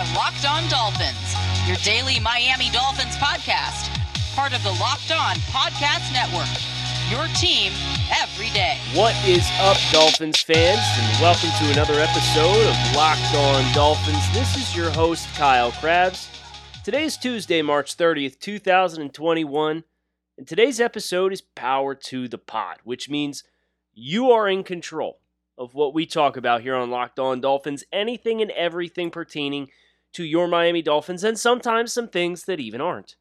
are 0.00 0.14
Locked 0.14 0.46
On 0.48 0.66
Dolphins, 0.70 1.34
your 1.66 1.76
daily 1.84 2.18
Miami 2.20 2.70
Dolphins 2.70 3.16
podcast, 3.16 3.90
part 4.34 4.54
of 4.54 4.62
the 4.62 4.72
Locked 4.80 5.12
On 5.12 5.36
Podcast 5.52 6.10
Network. 6.14 6.48
Your 7.10 7.26
team 7.36 7.70
every 8.18 8.48
day. 8.50 8.78
What 8.94 9.14
is 9.26 9.46
up, 9.60 9.76
Dolphins 9.92 10.40
fans, 10.40 10.80
and 10.96 11.20
welcome 11.20 11.50
to 11.58 11.72
another 11.72 12.00
episode 12.00 12.66
of 12.66 12.96
Locked 12.96 13.34
On 13.34 13.74
Dolphins. 13.74 14.24
This 14.32 14.56
is 14.56 14.74
your 14.74 14.88
host, 14.88 15.28
Kyle 15.34 15.72
Crabbs. 15.72 16.30
Today 16.82 17.04
is 17.04 17.18
Tuesday, 17.18 17.60
March 17.60 17.94
30th, 17.94 18.38
2021, 18.38 19.84
and 20.38 20.48
today's 20.48 20.80
episode 20.80 21.30
is 21.30 21.42
Power 21.42 21.94
to 21.94 22.26
the 22.26 22.38
Pod, 22.38 22.78
which 22.84 23.10
means 23.10 23.44
you 23.92 24.30
are 24.30 24.48
in 24.48 24.64
control 24.64 25.20
of 25.58 25.74
what 25.74 25.92
we 25.92 26.06
talk 26.06 26.38
about 26.38 26.62
here 26.62 26.74
on 26.74 26.90
Locked 26.90 27.18
On 27.18 27.38
Dolphins, 27.38 27.84
anything 27.92 28.40
and 28.40 28.50
everything 28.52 29.10
pertaining 29.10 29.68
to 30.12 30.24
your 30.24 30.48
Miami 30.48 30.82
Dolphins, 30.82 31.24
and 31.24 31.38
sometimes 31.38 31.92
some 31.92 32.08
things 32.08 32.44
that 32.44 32.60
even 32.60 32.80
aren't. 32.80 33.16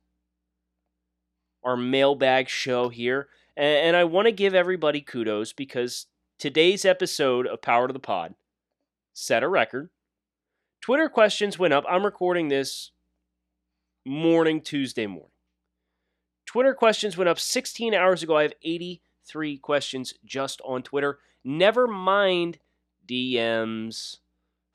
Our 1.64 1.78
mailbag 1.78 2.50
show 2.50 2.90
here, 2.90 3.28
and 3.56 3.96
I 3.96 4.06
want 4.06 4.28
to 4.28 4.32
give 4.32 4.56
everybody 4.56 5.02
kudos 5.02 5.54
because 5.54 6.08
today's 6.38 6.86
episode 6.86 7.46
of 7.48 7.62
Power 7.62 7.88
to 7.88 7.94
the 7.94 8.00
Pod 8.00 8.36
set 9.14 9.44
a 9.44 9.48
record. 9.48 9.90
Twitter 10.82 11.10
questions 11.10 11.60
went 11.60 11.74
up. 11.74 11.84
I'm 11.90 12.06
recording 12.06 12.48
this 12.48 12.92
morning, 14.06 14.62
Tuesday 14.62 15.08
morning. 15.08 15.32
Twitter 16.46 16.74
questions 16.74 17.18
went 17.18 17.30
up 17.30 17.38
16 17.38 17.94
hours 17.94 18.24
ago. 18.24 18.38
I 18.38 18.44
have 18.44 18.54
83 18.64 19.58
questions 19.58 20.14
just 20.24 20.62
on 20.64 20.82
Twitter. 20.82 21.20
Never 21.44 21.86
mind 21.88 22.60
DMs, 23.08 24.20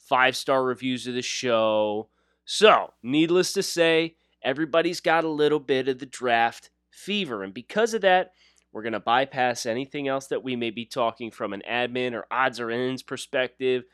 five 0.08 0.36
star 0.36 0.64
reviews 0.64 1.06
of 1.06 1.14
the 1.14 1.22
show. 1.22 2.08
So, 2.44 2.92
needless 3.02 3.52
to 3.54 3.62
say, 3.62 4.16
everybody's 4.42 5.00
got 5.00 5.24
a 5.24 5.28
little 5.28 5.60
bit 5.60 5.88
of 5.88 5.98
the 5.98 6.06
draft 6.06 6.70
fever. 6.90 7.42
And 7.42 7.54
because 7.54 7.94
of 7.94 8.02
that, 8.02 8.32
we're 8.72 8.82
going 8.82 8.92
to 8.92 9.00
bypass 9.00 9.66
anything 9.66 10.08
else 10.08 10.26
that 10.26 10.42
we 10.42 10.56
may 10.56 10.70
be 10.70 10.84
talking 10.84 11.30
from 11.30 11.52
an 11.52 11.62
admin 11.68 12.12
or 12.12 12.26
odds 12.30 12.60
or 12.60 12.70
ends 12.70 13.02
perspective. 13.02 13.84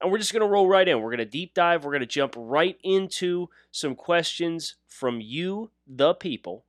And 0.00 0.10
we're 0.10 0.18
just 0.18 0.32
going 0.32 0.42
to 0.42 0.52
roll 0.52 0.68
right 0.68 0.86
in. 0.86 1.00
We're 1.00 1.10
going 1.10 1.18
to 1.18 1.24
deep 1.24 1.54
dive. 1.54 1.84
We're 1.84 1.92
going 1.92 2.00
to 2.00 2.06
jump 2.06 2.34
right 2.36 2.76
into 2.82 3.48
some 3.70 3.94
questions 3.94 4.74
from 4.86 5.20
you, 5.20 5.70
the 5.86 6.14
people. 6.14 6.64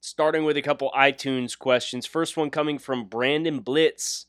Starting 0.00 0.44
with 0.44 0.56
a 0.56 0.62
couple 0.62 0.92
iTunes 0.96 1.58
questions. 1.58 2.06
First 2.06 2.36
one 2.36 2.50
coming 2.50 2.78
from 2.78 3.06
Brandon 3.06 3.60
Blitz. 3.60 4.26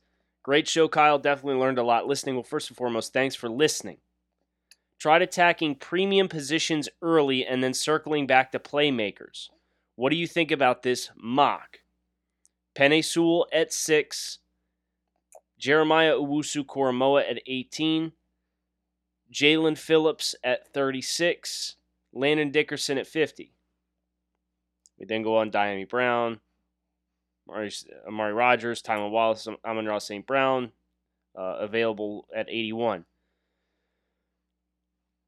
Great 0.47 0.65
show, 0.65 0.87
Kyle. 0.87 1.19
Definitely 1.19 1.59
learned 1.59 1.77
a 1.77 1.83
lot 1.83 2.07
listening. 2.07 2.35
Well, 2.35 2.43
first 2.43 2.69
and 2.69 2.77
foremost, 2.77 3.11
thanks 3.11 3.35
for 3.35 3.49
listening. 3.49 3.97
Tried 4.97 5.21
attacking 5.21 5.75
premium 5.75 6.29
positions 6.29 6.87
early 7.01 7.45
and 7.45 7.61
then 7.61 7.73
circling 7.73 8.27
back 8.27 8.53
to 8.53 8.59
playmakers. 8.59 9.49
What 9.95 10.09
do 10.09 10.15
you 10.15 10.25
think 10.25 10.49
about 10.49 10.83
this 10.83 11.09
mock? 11.17 11.79
Penei 12.73 13.03
Sewell 13.03 13.45
at 13.51 13.73
6, 13.73 14.39
Jeremiah 15.59 16.13
Owusu 16.13 16.65
Koramoah 16.65 17.29
at 17.29 17.41
18, 17.45 18.13
Jaelan 19.29 19.77
Phillips 19.77 20.33
at 20.45 20.71
36, 20.73 21.75
Landon 22.13 22.51
Dickerson 22.51 22.97
at 22.97 23.07
50. 23.07 23.51
We 24.97 25.05
then 25.05 25.23
go 25.23 25.35
on 25.35 25.51
Dyami 25.51 25.89
Brown, 25.89 26.39
Amari, 27.49 28.33
Rodgers, 28.33 28.81
Tylan 28.81 29.11
Wallace, 29.11 29.47
Amon-Ra 29.65 29.99
St. 29.99 30.25
Brown, 30.25 30.71
uh, 31.37 31.57
available 31.59 32.27
at 32.35 32.49
81. 32.49 33.05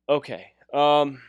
Okay. 0.07 0.53
Um, 0.73 1.21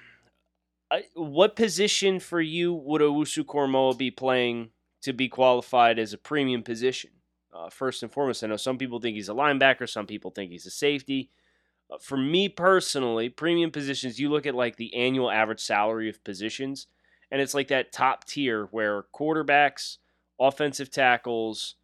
I, 0.90 1.04
what 1.14 1.56
position 1.56 2.18
for 2.18 2.40
you 2.40 2.72
would 2.72 3.02
Owusu 3.02 3.44
Koramoah 3.44 3.96
be 3.96 4.10
playing 4.10 4.70
to 5.02 5.12
be 5.12 5.28
qualified 5.28 5.98
as 5.98 6.12
a 6.12 6.18
premium 6.18 6.62
position? 6.62 7.10
Uh, 7.52 7.68
first 7.68 8.02
and 8.02 8.12
foremost, 8.12 8.44
I 8.44 8.46
know 8.46 8.56
some 8.56 8.78
people 8.78 9.00
think 9.00 9.16
he's 9.16 9.28
a 9.28 9.34
linebacker, 9.34 9.88
some 9.88 10.06
people 10.06 10.30
think 10.30 10.50
he's 10.50 10.66
a 10.66 10.70
safety. 10.70 11.30
Uh, 11.90 11.98
for 11.98 12.16
me 12.16 12.48
personally, 12.48 13.28
premium 13.28 13.70
positions, 13.70 14.18
you 14.20 14.30
look 14.30 14.46
at 14.46 14.54
like 14.54 14.76
the 14.76 14.94
annual 14.94 15.30
average 15.30 15.60
salary 15.60 16.08
of 16.08 16.22
positions, 16.22 16.86
and 17.30 17.40
it's 17.40 17.54
like 17.54 17.68
that 17.68 17.92
top 17.92 18.24
tier 18.24 18.66
where 18.66 19.04
quarterbacks– 19.14 19.98
offensive 20.40 20.90
tackles, 20.90 21.76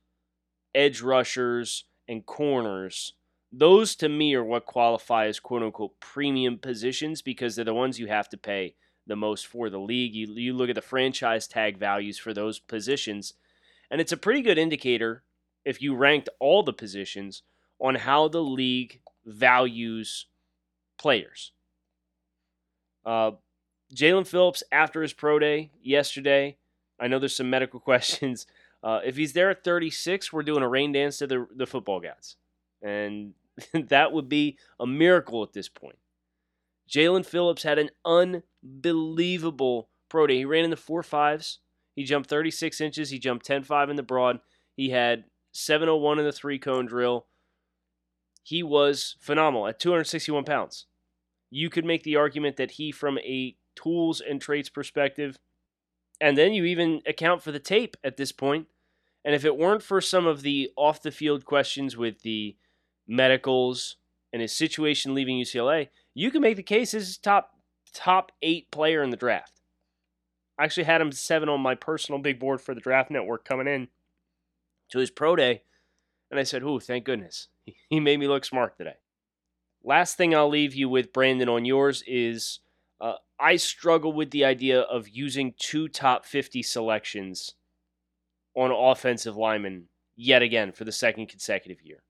edge 0.74 1.02
rushers, 1.02 1.84
and 2.08 2.24
corners. 2.24 3.12
Those 3.52 3.94
to 3.96 4.08
me 4.08 4.34
are 4.34 4.44
what 4.44 4.66
qualify 4.66 5.26
as 5.26 5.38
quote 5.38 5.62
unquote 5.62 6.00
premium 6.00 6.58
positions 6.58 7.22
because 7.22 7.54
they're 7.54 7.64
the 7.64 7.74
ones 7.74 7.98
you 7.98 8.06
have 8.08 8.28
to 8.30 8.36
pay 8.36 8.74
the 9.06 9.16
most 9.16 9.46
for 9.46 9.70
the 9.70 9.78
league. 9.78 10.14
You, 10.14 10.26
you 10.34 10.52
look 10.52 10.68
at 10.68 10.74
the 10.74 10.82
franchise 10.82 11.46
tag 11.46 11.78
values 11.78 12.18
for 12.18 12.34
those 12.34 12.58
positions, 12.58 13.34
and 13.90 14.00
it's 14.00 14.12
a 14.12 14.16
pretty 14.16 14.42
good 14.42 14.58
indicator 14.58 15.22
if 15.64 15.80
you 15.80 15.94
ranked 15.94 16.28
all 16.40 16.62
the 16.62 16.72
positions 16.72 17.42
on 17.78 17.94
how 17.94 18.28
the 18.28 18.42
league 18.42 19.00
values 19.24 20.26
players. 20.98 21.52
Uh, 23.04 23.32
Jaelan 23.94 24.26
Phillips, 24.26 24.62
after 24.72 25.02
his 25.02 25.12
pro 25.12 25.38
day 25.38 25.70
yesterday, 25.82 26.56
I 26.98 27.08
know 27.08 27.18
there's 27.18 27.36
some 27.36 27.50
medical 27.50 27.80
questions. 27.90 28.46
Uh, 28.82 29.00
if 29.04 29.16
he's 29.16 29.32
there 29.32 29.50
at 29.50 29.64
36, 29.64 30.32
we're 30.32 30.42
doing 30.42 30.62
a 30.62 30.68
rain 30.68 30.92
dance 30.92 31.18
to 31.18 31.26
the, 31.26 31.46
the 31.54 31.66
football 31.66 32.00
gods. 32.00 32.36
And 32.82 33.34
that 33.72 34.12
would 34.12 34.28
be 34.28 34.58
a 34.78 34.86
miracle 34.86 35.42
at 35.42 35.52
this 35.52 35.68
point. 35.68 35.98
Jaelan 36.88 37.26
Phillips 37.26 37.64
had 37.64 37.78
an 37.78 37.90
unbelievable 38.04 39.88
pro 40.08 40.26
day. 40.26 40.36
He 40.36 40.44
ran 40.44 40.64
in 40.64 40.70
the 40.70 40.76
four 40.76 41.02
fives. 41.02 41.58
He 41.96 42.04
jumped 42.04 42.28
36 42.28 42.80
inches. 42.80 43.10
He 43.10 43.18
jumped 43.18 43.46
10 43.46 43.64
5 43.64 43.90
in 43.90 43.96
the 43.96 44.02
broad. 44.02 44.40
He 44.76 44.90
had 44.90 45.24
701 45.52 46.18
in 46.18 46.24
the 46.24 46.32
three 46.32 46.58
cone 46.58 46.86
drill. 46.86 47.26
He 48.42 48.62
was 48.62 49.16
phenomenal 49.20 49.66
at 49.66 49.80
261 49.80 50.44
pounds. 50.44 50.86
You 51.50 51.70
could 51.70 51.84
make 51.84 52.04
the 52.04 52.16
argument 52.16 52.56
that 52.56 52.72
he, 52.72 52.92
from 52.92 53.18
a 53.18 53.56
tools 53.74 54.20
and 54.20 54.40
traits 54.40 54.68
perspective, 54.68 55.38
and 56.20 56.36
then 56.36 56.52
you 56.52 56.64
even 56.64 57.02
account 57.06 57.42
for 57.42 57.52
the 57.52 57.58
tape 57.58 57.96
at 58.02 58.16
this 58.16 58.32
point. 58.32 58.66
And 59.24 59.34
if 59.34 59.44
it 59.44 59.56
weren't 59.56 59.82
for 59.82 60.00
some 60.00 60.26
of 60.26 60.42
the 60.42 60.70
off 60.76 61.02
the 61.02 61.10
field 61.10 61.44
questions 61.44 61.96
with 61.96 62.22
the 62.22 62.56
medicals 63.06 63.96
and 64.32 64.40
his 64.40 64.52
situation 64.52 65.14
leaving 65.14 65.36
UCLA, 65.36 65.88
you 66.14 66.30
can 66.30 66.42
make 66.42 66.56
the 66.56 66.62
case 66.62 66.94
as 66.94 67.18
top 67.18 67.50
top 67.92 68.32
eight 68.42 68.70
player 68.70 69.02
in 69.02 69.10
the 69.10 69.16
draft. 69.16 69.60
I 70.58 70.64
actually 70.64 70.84
had 70.84 71.00
him 71.00 71.12
seven 71.12 71.48
on 71.48 71.60
my 71.60 71.74
personal 71.74 72.20
big 72.20 72.38
board 72.38 72.60
for 72.60 72.74
the 72.74 72.80
draft 72.80 73.10
network 73.10 73.44
coming 73.44 73.66
in 73.66 73.88
to 74.90 74.98
his 74.98 75.10
pro 75.10 75.36
day. 75.36 75.62
And 76.30 76.40
I 76.40 76.44
said, 76.44 76.62
Ooh, 76.62 76.80
thank 76.80 77.04
goodness. 77.04 77.48
He 77.88 78.00
made 78.00 78.20
me 78.20 78.28
look 78.28 78.44
smart 78.44 78.78
today. 78.78 78.96
Last 79.82 80.16
thing 80.16 80.34
I'll 80.34 80.48
leave 80.48 80.74
you 80.74 80.88
with, 80.88 81.12
Brandon, 81.12 81.48
on 81.48 81.64
yours 81.64 82.02
is 82.06 82.60
uh, 83.00 83.14
I 83.38 83.56
struggle 83.56 84.12
with 84.12 84.30
the 84.30 84.44
idea 84.44 84.80
of 84.80 85.08
using 85.08 85.54
two 85.58 85.88
top 85.88 86.24
50 86.24 86.62
selections 86.62 87.54
on 88.54 88.70
offensive 88.70 89.36
linemen 89.36 89.88
yet 90.16 90.42
again 90.42 90.72
for 90.72 90.84
the 90.84 90.92
second 90.92 91.28
consecutive 91.28 91.82
year. 91.82 92.02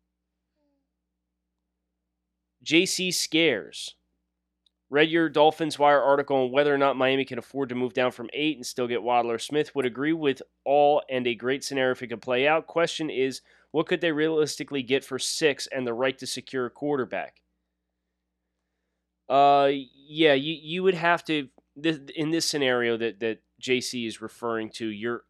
JC 2.64 3.12
Scares. 3.12 3.94
Read 4.88 5.10
your 5.10 5.28
Dolphins 5.28 5.80
Wire 5.80 6.00
article 6.00 6.36
on 6.36 6.52
whether 6.52 6.72
or 6.72 6.78
not 6.78 6.96
Miami 6.96 7.24
can 7.24 7.40
afford 7.40 7.68
to 7.70 7.74
move 7.74 7.92
down 7.92 8.12
from 8.12 8.30
eight 8.32 8.56
and 8.56 8.64
still 8.64 8.86
get 8.86 9.02
Waddler 9.02 9.38
Smith. 9.38 9.74
Would 9.74 9.84
agree 9.84 10.12
with 10.12 10.42
all 10.64 11.02
and 11.10 11.26
a 11.26 11.34
great 11.34 11.64
scenario 11.64 11.90
if 11.90 12.02
it 12.02 12.06
could 12.06 12.22
play 12.22 12.46
out. 12.46 12.68
Question 12.68 13.10
is, 13.10 13.40
what 13.72 13.88
could 13.88 14.00
they 14.00 14.12
realistically 14.12 14.84
get 14.84 15.04
for 15.04 15.18
six 15.18 15.66
and 15.68 15.84
the 15.84 15.92
right 15.92 16.16
to 16.18 16.26
secure 16.26 16.66
a 16.66 16.70
quarterback? 16.70 17.40
Uh, 19.28 19.70
yeah, 20.08 20.34
you 20.34 20.56
you 20.60 20.82
would 20.82 20.94
have 20.94 21.24
to 21.24 21.48
this, 21.74 21.98
in 22.14 22.30
this 22.30 22.46
scenario 22.46 22.96
that 22.96 23.20
that 23.20 23.42
JC 23.62 24.06
is 24.06 24.20
referring 24.20 24.70
to. 24.70 24.86
You're 24.86 25.24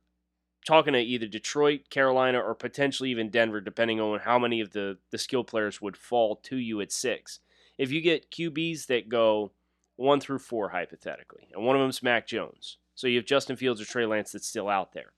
talking 0.67 0.93
to 0.93 0.99
either 0.99 1.27
Detroit, 1.27 1.89
Carolina, 1.91 2.41
or 2.41 2.55
potentially 2.55 3.11
even 3.11 3.31
Denver, 3.31 3.61
depending 3.61 4.01
on 4.01 4.21
how 4.21 4.39
many 4.39 4.61
of 4.61 4.73
the 4.73 4.99
the 5.11 5.19
skill 5.19 5.45
players 5.45 5.81
would 5.81 5.97
fall 5.97 6.37
to 6.37 6.57
you 6.57 6.81
at 6.81 6.93
six. 6.93 7.41
If 7.79 7.91
you 7.91 8.01
get 8.01 8.31
QBs 8.31 8.87
that 8.87 9.09
go 9.09 9.53
one 9.97 10.21
through 10.21 10.41
four, 10.41 10.71
hypothetically, 10.71 11.49
and 11.55 11.65
one 11.65 11.77
of 11.77 11.83
them's 11.83 12.03
Mac 12.03 12.27
Jones, 12.27 12.79
so 12.95 13.07
you 13.07 13.17
have 13.17 13.27
Justin 13.27 13.57
Fields 13.57 13.81
or 13.81 13.87
Trey 13.87 14.07
Lance 14.07 14.33
that's 14.33 14.47
still 14.47 14.69
out 14.69 14.93
there, 14.93 15.13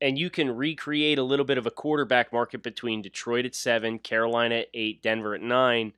and 0.00 0.18
you 0.18 0.30
can 0.30 0.50
recreate 0.50 1.18
a 1.18 1.22
little 1.22 1.44
bit 1.44 1.58
of 1.58 1.66
a 1.66 1.70
quarterback 1.70 2.32
market 2.32 2.62
between 2.62 3.02
Detroit 3.02 3.44
at 3.44 3.54
seven, 3.54 3.98
Carolina 3.98 4.56
at 4.56 4.68
eight, 4.72 5.02
Denver 5.02 5.34
at 5.34 5.42
nine 5.42 5.92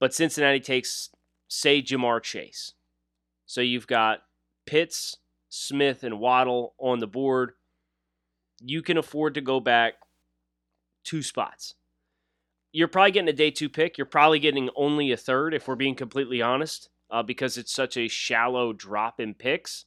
but 0.00 0.12
Cincinnati 0.12 0.58
takes, 0.58 1.10
say, 1.46 1.80
Ja'Marr 1.80 2.20
Chase. 2.22 2.72
So 3.46 3.60
you've 3.60 3.86
got 3.86 4.22
Pitts, 4.66 5.18
Smith, 5.48 6.02
and 6.02 6.18
Waddle 6.18 6.74
on 6.78 6.98
the 6.98 7.06
board. 7.06 7.52
You 8.60 8.82
can 8.82 8.96
afford 8.96 9.34
to 9.34 9.40
go 9.40 9.60
back 9.60 9.94
two 11.04 11.22
spots. 11.22 11.74
you're 12.72 12.88
probably 12.88 13.10
getting 13.10 13.28
a 13.28 13.32
day 13.32 13.50
two 13.50 13.68
pick. 13.68 13.98
You're 13.98 14.06
probably 14.06 14.38
getting 14.38 14.70
only 14.76 15.12
a 15.12 15.16
third, 15.16 15.54
if 15.54 15.66
we're 15.66 15.76
being 15.76 15.94
completely 15.94 16.40
honest, 16.40 16.88
uh, 17.10 17.22
because 17.22 17.58
it's 17.58 17.72
such 17.72 17.96
a 17.96 18.08
shallow 18.08 18.72
drop 18.72 19.20
in 19.20 19.34
picks. 19.34 19.86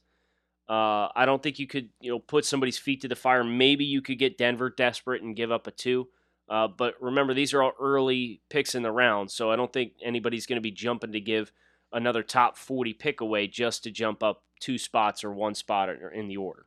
Uh, 0.68 1.08
I 1.14 1.24
don't 1.26 1.42
think 1.42 1.58
you 1.58 1.66
could, 1.66 1.90
you 2.00 2.10
know, 2.10 2.18
put 2.18 2.44
somebody's 2.44 2.78
feet 2.78 3.00
to 3.02 3.08
the 3.08 3.16
fire. 3.16 3.44
Maybe 3.44 3.84
you 3.84 4.02
could 4.02 4.18
get 4.18 4.38
Denver 4.38 4.70
desperate 4.70 5.22
and 5.22 5.36
give 5.36 5.52
up 5.52 5.66
a 5.66 5.70
two. 5.70 6.08
Uh, 6.48 6.68
but 6.68 6.94
remember, 7.00 7.32
these 7.32 7.54
are 7.54 7.62
all 7.62 7.72
early 7.80 8.40
picks 8.50 8.74
in 8.74 8.82
the 8.82 8.92
round, 8.92 9.30
so 9.30 9.50
I 9.50 9.56
don't 9.56 9.72
think 9.72 9.92
anybody's 10.02 10.46
going 10.46 10.58
to 10.58 10.62
be 10.62 10.70
jumping 10.70 11.12
to 11.12 11.20
give 11.20 11.52
another 11.92 12.22
top 12.22 12.56
40 12.56 12.92
pick 12.94 13.20
away 13.20 13.46
just 13.46 13.84
to 13.84 13.90
jump 13.90 14.22
up 14.22 14.42
two 14.60 14.76
spots 14.76 15.24
or 15.24 15.32
one 15.32 15.54
spot 15.54 15.88
in 16.14 16.28
the 16.28 16.36
order. 16.36 16.66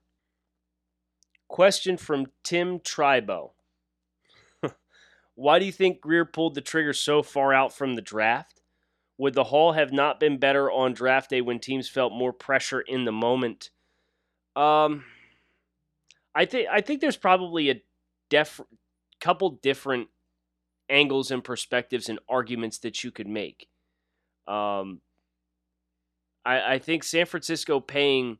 Question 1.47 1.97
from 1.97 2.27
Tim 2.44 2.79
Tribo. 2.79 3.51
Why 5.35 5.59
do 5.59 5.65
you 5.65 5.71
think 5.71 6.01
Grier 6.01 6.25
pulled 6.25 6.56
the 6.56 6.62
trigger 6.62 6.94
so 6.94 7.21
far 7.21 7.53
out 7.53 7.73
from 7.73 7.95
the 7.95 8.01
draft? 8.01 8.62
Would 9.18 9.33
the 9.33 9.45
haul 9.45 9.73
have 9.73 9.91
not 9.91 10.19
been 10.19 10.38
better 10.38 10.71
on 10.71 10.94
draft 10.94 11.30
day 11.30 11.41
when 11.41 11.59
teams 11.59 11.89
felt 11.89 12.13
more 12.13 12.33
pressure 12.33 12.81
in 12.81 13.06
the 13.06 13.12
moment? 13.12 13.71
Um, 14.56 15.06
I 16.35 16.45
think 16.45 16.68
I 16.71 16.81
think 16.81 17.01
there's 17.01 17.18
probably 17.18 17.71
a 17.71 17.81
def- 18.30 18.62
couple 19.19 19.51
different 19.61 20.09
angles 20.89 21.31
and 21.31 21.43
perspectives 21.43 22.09
and 22.09 22.19
arguments 22.29 22.77
that 22.79 23.03
you 23.03 23.11
could 23.11 23.27
make. 23.27 23.67
Um, 24.47 25.01
I, 26.45 26.73
I 26.75 26.79
think 26.79 27.03
San 27.03 27.25
Francisco 27.25 27.79
paying 27.79 28.37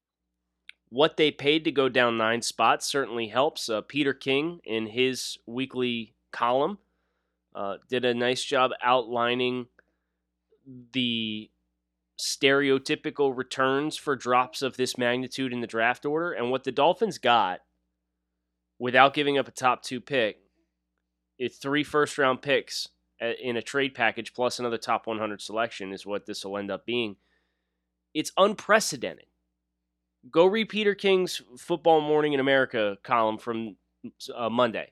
what 0.89 1.18
they 1.18 1.31
paid 1.31 1.65
to 1.65 1.71
go 1.71 1.89
down 1.89 2.18
nine 2.18 2.41
spots 2.41 2.85
certainly 2.85 3.27
helps. 3.27 3.69
Uh, 3.69 3.81
Peter 3.81 4.13
King, 4.13 4.62
in 4.63 4.88
his 4.88 5.38
weekly 5.45 6.13
column, 6.31 6.77
uh, 7.53 7.77
did 7.89 8.06
a 8.06 8.13
nice 8.13 8.44
job 8.44 8.71
outlining 8.81 9.68
the 10.94 11.50
stereotypical 12.19 13.35
returns 13.35 13.95
for 13.95 14.15
drops 14.15 14.62
of 14.62 14.77
this 14.77 14.97
magnitude 14.97 15.53
in 15.53 15.62
the 15.62 15.68
draft 15.68 16.06
order 16.06 16.31
and 16.31 16.50
what 16.50 16.63
the 16.63 16.71
Dolphins 16.71 17.18
got 17.18 17.59
without 18.80 19.13
giving 19.13 19.38
up 19.38 19.47
a 19.47 19.51
top 19.51 19.83
two 19.83 20.01
pick. 20.01 20.39
It's 21.39 21.57
three 21.57 21.84
first 21.84 22.18
round 22.18 22.42
picks 22.42 22.89
uh, 23.22 23.31
in 23.42 23.57
a 23.57 23.62
trade 23.62 23.94
package 23.94 24.34
plus 24.34 24.60
another 24.60 24.78
top 24.78 25.07
100 25.07 25.42
selection 25.42 25.94
is 25.94 26.06
what 26.06 26.25
this 26.25 26.44
will 26.44 26.57
end 26.57 26.72
up 26.72 26.86
being. 26.86 27.16
It's 28.13 28.31
unprecedented. 28.38 29.25
Go 30.31 30.45
read 30.45 30.69
Peter 30.69 30.95
King's 30.95 31.42
Football 31.57 32.01
Morning 32.01 32.34
in 32.34 32.39
America 32.39 32.98
column 33.04 33.38
from 33.38 33.75
uh, 34.36 34.50
Monday. 34.50 34.92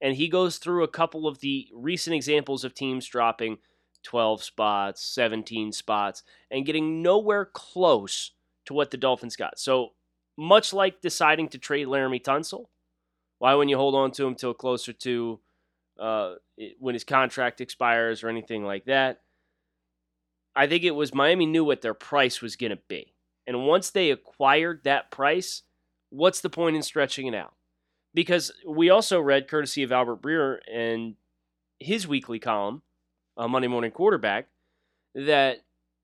And 0.00 0.16
he 0.16 0.28
goes 0.28 0.58
through 0.58 0.84
a 0.84 0.88
couple 0.88 1.26
of 1.26 1.40
the 1.40 1.68
recent 1.72 2.14
examples 2.14 2.64
of 2.64 2.74
teams 2.74 3.06
dropping 3.06 3.58
12 4.04 4.42
spots, 4.42 5.02
17 5.02 5.72
spots, 5.72 6.22
and 6.50 6.66
getting 6.66 7.02
nowhere 7.02 7.44
close 7.44 8.32
to 8.66 8.74
what 8.74 8.90
the 8.90 8.96
Dolphins 8.96 9.36
got. 9.36 9.58
So, 9.58 9.92
much 10.36 10.72
like 10.72 11.00
deciding 11.00 11.48
to 11.48 11.58
trade 11.58 11.88
Laremy 11.88 12.22
Tunsil, 12.22 12.66
why 13.38 13.54
wouldn't 13.54 13.70
you 13.70 13.76
hold 13.76 13.96
on 13.96 14.12
to 14.12 14.26
him 14.26 14.36
till 14.36 14.54
closer 14.54 14.92
to 14.92 15.40
uh, 15.98 16.34
when 16.78 16.94
his 16.94 17.04
contract 17.04 17.60
expires 17.60 18.22
or 18.22 18.28
anything 18.28 18.64
like 18.64 18.84
that? 18.86 19.20
I 20.54 20.66
think 20.66 20.84
it 20.84 20.94
was 20.94 21.14
Miami 21.14 21.46
knew 21.46 21.64
what 21.64 21.82
their 21.82 21.94
price 21.94 22.42
was 22.42 22.56
going 22.56 22.70
to 22.70 22.78
be. 22.88 23.14
And 23.46 23.66
once 23.66 23.90
they 23.90 24.10
acquired 24.10 24.82
that 24.84 25.10
price, 25.10 25.62
what's 26.10 26.40
the 26.40 26.50
point 26.50 26.76
in 26.76 26.82
stretching 26.82 27.26
it 27.26 27.34
out? 27.34 27.54
Because 28.12 28.52
we 28.66 28.90
also 28.90 29.20
read, 29.20 29.48
courtesy 29.48 29.82
of 29.82 29.92
Albert 29.92 30.20
Breer 30.20 30.58
and 30.72 31.14
his 31.78 32.08
weekly 32.08 32.38
column, 32.38 32.82
uh, 33.36 33.46
Monday 33.46 33.68
Morning 33.68 33.90
Quarterback, 33.90 34.48
that 35.14 35.58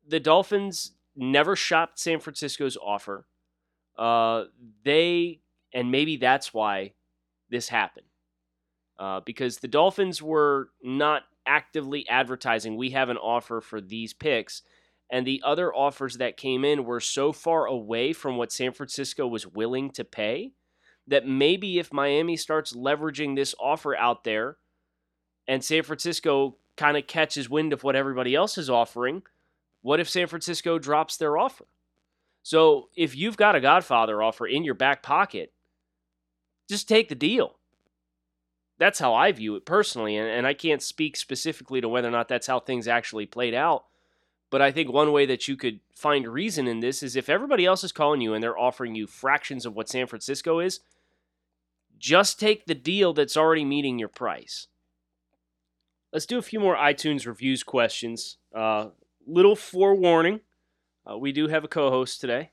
the 0.06 0.20
Dolphins 0.20 0.92
never 1.16 1.56
shopped 1.56 1.98
San 1.98 2.20
Francisco's 2.20 2.76
offer. 2.76 3.26
Uh, 3.98 4.44
they, 4.84 5.40
and 5.72 5.90
maybe 5.90 6.16
that's 6.16 6.54
why 6.54 6.92
this 7.50 7.68
happened. 7.68 8.06
Uh, 8.98 9.20
because 9.20 9.58
the 9.58 9.68
Dolphins 9.68 10.22
were 10.22 10.68
not 10.82 11.22
actively 11.46 12.08
advertising 12.08 12.76
we 12.76 12.90
have 12.90 13.08
an 13.08 13.16
offer 13.18 13.60
for 13.60 13.80
these 13.80 14.12
picks 14.12 14.62
and 15.10 15.26
the 15.26 15.42
other 15.44 15.74
offers 15.74 16.16
that 16.16 16.36
came 16.36 16.64
in 16.64 16.84
were 16.84 17.00
so 17.00 17.32
far 17.32 17.66
away 17.66 18.12
from 18.12 18.36
what 18.36 18.52
San 18.52 18.72
Francisco 18.72 19.26
was 19.26 19.46
willing 19.46 19.90
to 19.90 20.04
pay 20.04 20.52
that 21.06 21.26
maybe 21.26 21.78
if 21.78 21.92
Miami 21.92 22.36
starts 22.36 22.72
leveraging 22.72 23.36
this 23.36 23.54
offer 23.60 23.96
out 23.96 24.24
there 24.24 24.56
and 25.46 25.62
San 25.62 25.82
Francisco 25.82 26.56
kind 26.76 26.96
of 26.96 27.06
catches 27.06 27.50
wind 27.50 27.72
of 27.72 27.84
what 27.84 27.96
everybody 27.96 28.34
else 28.34 28.56
is 28.56 28.70
offering, 28.70 29.22
what 29.82 30.00
if 30.00 30.08
San 30.08 30.26
Francisco 30.26 30.78
drops 30.78 31.16
their 31.16 31.36
offer? 31.36 31.66
So 32.42 32.88
if 32.96 33.14
you've 33.14 33.36
got 33.36 33.54
a 33.54 33.60
Godfather 33.60 34.22
offer 34.22 34.46
in 34.46 34.64
your 34.64 34.74
back 34.74 35.02
pocket, 35.02 35.52
just 36.68 36.88
take 36.88 37.08
the 37.08 37.14
deal 37.14 37.56
that's 38.78 38.98
how 38.98 39.14
I 39.14 39.32
view 39.32 39.56
it 39.56 39.64
personally, 39.64 40.16
and, 40.16 40.28
and 40.28 40.46
I 40.46 40.54
can't 40.54 40.82
speak 40.82 41.16
specifically 41.16 41.80
to 41.80 41.88
whether 41.88 42.08
or 42.08 42.12
not 42.12 42.28
that's 42.28 42.46
how 42.46 42.60
things 42.60 42.88
actually 42.88 43.26
played 43.26 43.54
out. 43.54 43.84
But 44.50 44.62
I 44.62 44.70
think 44.70 44.92
one 44.92 45.12
way 45.12 45.26
that 45.26 45.48
you 45.48 45.56
could 45.56 45.80
find 45.94 46.28
reason 46.28 46.66
in 46.68 46.80
this 46.80 47.02
is 47.02 47.16
if 47.16 47.28
everybody 47.28 47.64
else 47.64 47.82
is 47.82 47.92
calling 47.92 48.20
you 48.20 48.34
and 48.34 48.42
they're 48.42 48.58
offering 48.58 48.94
you 48.94 49.06
fractions 49.06 49.66
of 49.66 49.74
what 49.74 49.88
San 49.88 50.06
Francisco 50.06 50.60
is, 50.60 50.80
just 51.98 52.38
take 52.38 52.66
the 52.66 52.74
deal 52.74 53.12
that's 53.12 53.36
already 53.36 53.64
meeting 53.64 53.98
your 53.98 54.08
price. 54.08 54.68
Let's 56.12 56.26
do 56.26 56.38
a 56.38 56.42
few 56.42 56.60
more 56.60 56.76
iTunes 56.76 57.26
reviews 57.26 57.62
questions. 57.62 58.36
Uh, 58.54 58.90
little 59.26 59.56
forewarning 59.56 60.40
uh, 61.10 61.18
we 61.18 61.32
do 61.32 61.48
have 61.48 61.64
a 61.64 61.68
co 61.68 61.90
host 61.90 62.20
today. 62.20 62.50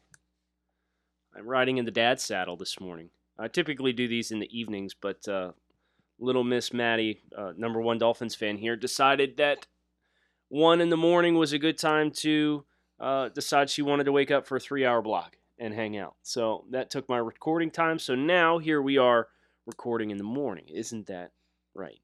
I'm 1.36 1.48
riding 1.48 1.78
in 1.78 1.86
the 1.86 1.92
dad 1.92 2.20
saddle 2.20 2.58
this 2.58 2.80
morning. 2.80 3.10
I 3.40 3.48
typically 3.48 3.94
do 3.94 4.08
these 4.08 4.32
in 4.32 4.40
the 4.40 4.58
evenings, 4.58 4.94
but 4.94 5.26
uh, 5.28 5.54
little 6.22 6.44
Miss 6.44 6.72
Maddie, 6.72 7.22
uh, 7.36 7.52
number 7.58 7.82
one 7.82 7.98
Dolphins 7.98 8.36
fan 8.36 8.58
here, 8.58 8.76
decided 8.76 9.38
that 9.38 9.68
one 10.48 10.80
in 10.80 10.90
the 10.90 10.98
morning 10.98 11.36
was 11.36 11.52
a 11.52 11.60
good 11.60 11.78
time 11.78 12.12
to 12.12 12.64
uh, 13.00 13.30
decide 13.30 13.70
she 13.70 13.82
wanted 13.82 14.06
to 14.06 14.12
wake 14.12 14.32
up 14.32 14.48
for 14.48 14.56
a 14.56 14.60
three 14.60 14.86
hour 14.86 15.02
block 15.02 15.36
and 15.58 15.74
hang 15.74 15.98
out. 15.98 16.16
So 16.22 16.66
that 16.70 16.90
took 16.90 17.10
my 17.10 17.18
recording 17.18 17.72
time. 17.72 18.00
So 18.00 18.16
now 18.16 18.60
here 18.60 18.82
we 18.82 18.98
are 18.98 19.28
recording 19.66 20.12
in 20.12 20.18
the 20.18 20.24
morning. 20.24 20.66
Isn't 20.70 21.08
that 21.08 21.32
right? 21.74 22.00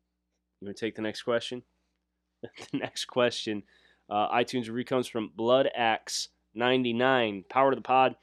You 0.60 0.68
want 0.68 0.78
to 0.78 0.86
take 0.86 0.96
the 0.96 1.02
next 1.02 1.22
question? 1.22 1.64
the 2.42 2.78
next 2.78 3.06
question, 3.06 3.64
uh, 4.10 4.30
iTunes 4.30 4.68
review 4.68 4.86
comes 4.86 5.08
from 5.08 5.32
Blood 5.36 5.70
Axe 5.76 6.30
99. 6.56 7.46
Power 7.50 7.72
to 7.72 7.76
the 7.76 7.82
pod. 7.82 8.16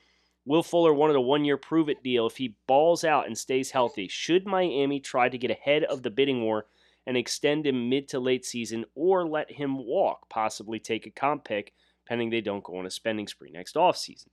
Will 0.47 0.63
Fuller 0.63 0.93
wanted 0.93 1.17
a 1.17 1.21
one 1.21 1.45
year 1.45 1.57
prove 1.57 1.89
it 1.89 2.03
deal 2.03 2.27
if 2.27 2.37
he 2.37 2.57
balls 2.67 3.05
out 3.05 3.27
and 3.27 3.37
stays 3.37 3.71
healthy. 3.71 4.09
Should 4.09 4.47
Miami 4.47 5.01
try 5.01 5.29
to 5.29 5.39
get 5.39 5.51
ahead 5.51 5.85
of 5.85 6.03
the 6.03 6.11
bidding 6.11 6.43
war 6.43 6.67
and 7.07 7.17
extend 7.17 7.67
him 7.67 7.89
mid 7.89 8.09
to 8.09 8.21
late 8.21 8.45
season 8.45 8.85
or 8.95 9.27
let 9.27 9.51
him 9.51 9.79
walk, 9.87 10.29
possibly 10.29 10.79
take 10.79 11.07
a 11.07 11.11
comp 11.11 11.45
pick, 11.45 11.73
pending 12.07 12.31
they 12.31 12.41
don't 12.41 12.65
go 12.65 12.77
on 12.77 12.87
a 12.87 12.91
spending 12.91 13.27
spree 13.27 13.51
next 13.51 13.75
offseason? 13.75 14.29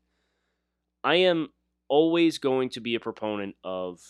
I 1.04 1.16
am 1.16 1.50
always 1.88 2.38
going 2.38 2.70
to 2.70 2.82
be 2.82 2.96
a 2.96 3.00
proponent 3.00 3.56
of 3.64 4.02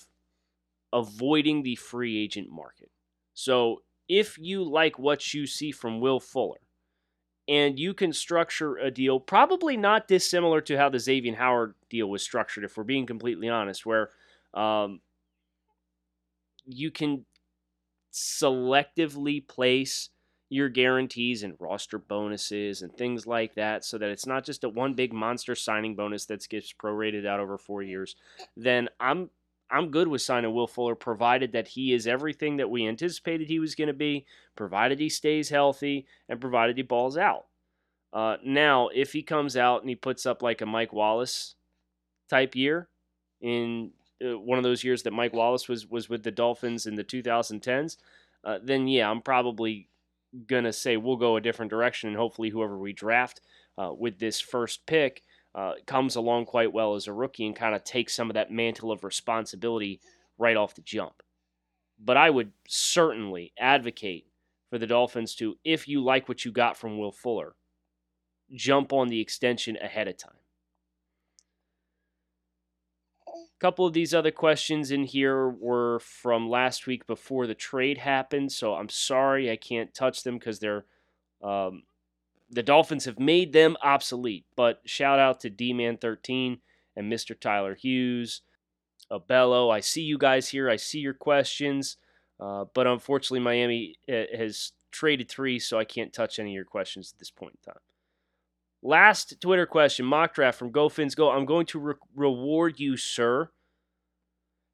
avoiding 0.94 1.64
the 1.64 1.76
free 1.76 2.22
agent 2.22 2.50
market. 2.50 2.90
So 3.34 3.82
if 4.10 4.38
you 4.38 4.64
like 4.64 5.00
what 5.00 5.34
you 5.34 5.46
see 5.46 5.72
from 5.72 6.00
Will 6.00 6.20
Fuller, 6.20 6.60
and 7.48 7.80
you 7.80 7.94
can 7.94 8.14
structure 8.14 8.78
a 8.78 8.92
deal 8.92 9.20
probably 9.20 9.76
not 9.78 10.08
dissimilar 10.08 10.62
to 10.62 10.78
how 10.78 10.90
the 10.90 11.00
Xavier 11.00 11.36
Howard 11.36 11.76
deal 11.90 12.10
was 12.10 12.22
structured, 12.22 12.64
if 12.64 12.78
we're 12.78 12.84
being 12.84 13.06
completely 13.06 13.50
honest, 13.50 13.86
where 13.86 14.10
um, 14.54 15.02
you 16.66 16.92
can 16.92 17.26
selectively 18.14 19.48
place 19.48 20.10
your 20.50 20.68
guarantees 20.68 21.44
and 21.44 21.56
roster 21.60 21.98
bonuses 21.98 22.82
and 22.82 22.94
things 22.94 23.26
like 23.26 23.56
that 23.56 23.86
so 23.86 23.98
that 23.98 24.10
it's 24.10 24.26
not 24.26 24.44
just 24.44 24.66
a 24.66 24.70
one 24.70 24.94
big 24.94 25.14
monster 25.14 25.56
signing 25.56 25.96
bonus 25.96 26.26
that 26.26 26.48
gets 26.50 26.74
prorated 26.74 27.26
out 27.26 27.40
over 27.40 27.58
four 27.58 27.82
years, 27.82 28.18
then 28.58 28.90
I'm 29.00 29.30
I'm 29.72 29.90
good 29.90 30.08
with 30.08 30.22
signing 30.22 30.54
Will 30.54 30.68
Fuller, 30.68 30.96
provided 30.96 31.54
that 31.54 31.70
he 31.70 31.94
is 31.94 32.06
everything 32.06 32.58
that 32.58 32.70
we 32.70 32.88
anticipated 32.88 33.48
he 33.48 33.60
was 33.60 33.76
going 33.76 33.88
to 33.88 33.94
be, 33.94 34.26
provided 34.56 35.00
he 35.00 35.10
stays 35.10 35.50
healthy, 35.50 36.06
and 36.28 36.42
provided 36.42 36.78
he 36.78 36.84
balls 36.84 37.18
out. 37.18 37.46
Uh, 38.14 38.38
now, 38.44 38.90
if 38.90 39.14
he 39.14 39.24
comes 39.24 39.56
out 39.56 39.82
and 39.82 39.90
he 39.90 39.96
puts 39.96 40.26
up 40.26 40.42
like 40.42 40.62
a 40.62 40.66
Mike 40.66 40.92
Wallace 40.92 41.56
type 42.30 42.56
year 42.56 42.90
in 43.40 43.92
uh, 44.24 44.38
one 44.38 44.58
of 44.58 44.64
those 44.64 44.84
years 44.84 45.04
that 45.04 45.14
Mike 45.14 45.34
Wallace 45.34 45.70
was 45.70 45.90
was 45.90 46.10
with 46.10 46.24
the 46.24 46.32
Dolphins 46.32 46.86
in 46.86 46.96
the 46.96 47.04
2010s, 47.04 47.98
uh, 48.44 48.60
then 48.62 48.88
yeah, 48.88 49.10
I'm 49.10 49.22
probably 49.22 49.88
gonna 50.48 50.74
say 50.74 50.98
we'll 50.98 51.16
go 51.16 51.38
a 51.38 51.42
different 51.42 51.72
direction, 51.72 52.10
and 52.10 52.18
hopefully 52.18 52.50
whoever 52.50 52.78
we 52.78 52.92
draft 52.92 53.40
uh, 53.78 53.94
with 53.98 54.20
this 54.20 54.42
first 54.42 54.86
pick 54.86 55.24
uh, 55.54 55.74
comes 55.86 56.16
along 56.16 56.46
quite 56.46 56.72
well 56.72 56.96
as 56.96 57.08
a 57.08 57.14
rookie 57.14 57.46
and 57.46 57.56
kind 57.56 57.76
of 57.76 57.84
takes 57.84 58.16
some 58.16 58.30
of 58.30 58.36
that 58.36 58.52
mantle 58.52 58.92
of 58.92 59.04
responsibility 59.04 60.00
right 60.38 60.56
off 60.58 60.76
the 60.76 60.82
jump. 60.82 61.22
But 62.00 62.18
I 62.18 62.30
would 62.30 62.52
certainly 62.68 63.54
advocate 63.60 64.26
for 64.70 64.78
the 64.78 64.88
Dolphins 64.88 65.36
to, 65.36 65.58
if 65.64 65.88
you 65.88 66.02
like 66.04 66.30
what 66.30 66.46
you 66.46 66.52
got 66.52 66.78
from 66.78 66.98
Will 66.98 67.12
Fuller, 67.12 67.56
jump 68.54 68.94
on 68.94 69.10
the 69.10 69.20
extension 69.20 69.78
ahead 69.78 70.08
of 70.08 70.18
time. 70.18 70.34
A 73.28 73.60
couple 73.60 73.86
of 73.86 73.94
these 73.94 74.14
other 74.14 74.32
questions 74.32 74.92
in 74.92 75.04
here 75.04 75.50
were 75.50 76.00
from 76.00 76.50
last 76.50 76.88
week 76.88 77.06
before 77.06 77.46
the 77.46 77.54
trade 77.54 77.98
happened, 78.00 78.52
so 78.52 78.74
I'm 78.74 78.90
sorry 78.90 79.52
I 79.52 79.56
can't 79.58 79.94
touch 79.94 80.24
them 80.24 80.38
because 80.38 80.60
they're 80.60 80.86
um, 81.44 81.84
the 82.52 82.64
Dolphins 82.64 83.06
have 83.06 83.20
made 83.20 83.54
them 83.54 83.78
obsolete. 83.82 84.46
But 84.56 84.82
shout 84.86 85.20
out 85.20 85.40
to 85.42 85.50
D 85.50 85.74
Man 85.74 85.98
13 85.98 86.60
and 86.96 87.12
Mr. 87.12 87.40
Tyler 87.40 87.76
Hughes, 87.76 88.42
Abello. 89.12 89.72
I 89.74 89.80
see 89.80 90.02
you 90.02 90.18
guys 90.18 90.50
here. 90.50 90.70
I 90.70 90.76
see 90.76 91.00
your 91.00 91.14
questions. 91.14 91.98
Uh, 92.40 92.66
but 92.74 92.88
unfortunately, 92.88 93.40
Miami 93.40 93.96
uh, 94.10 94.24
has 94.36 94.74
traded 94.92 95.30
three, 95.30 95.60
so 95.60 95.78
I 95.78 95.86
can't 95.86 96.12
touch 96.12 96.40
any 96.40 96.52
of 96.52 96.56
your 96.56 96.66
questions 96.66 97.14
at 97.14 97.20
this 97.20 97.32
point 97.32 97.58
in 97.62 97.74
time. 97.74 97.82
Last 98.84 99.40
Twitter 99.40 99.68
question, 99.68 100.06
mock 100.06 100.34
draft 100.34 100.58
from 100.58 100.72
Go 100.72 100.90
Fins 100.90 101.14
Go. 101.14 101.30
I'm 101.30 101.46
going 101.46 101.68
to 101.68 101.80
re- 101.80 101.94
reward 102.16 102.80
you, 102.80 102.98
sir. 102.98 103.52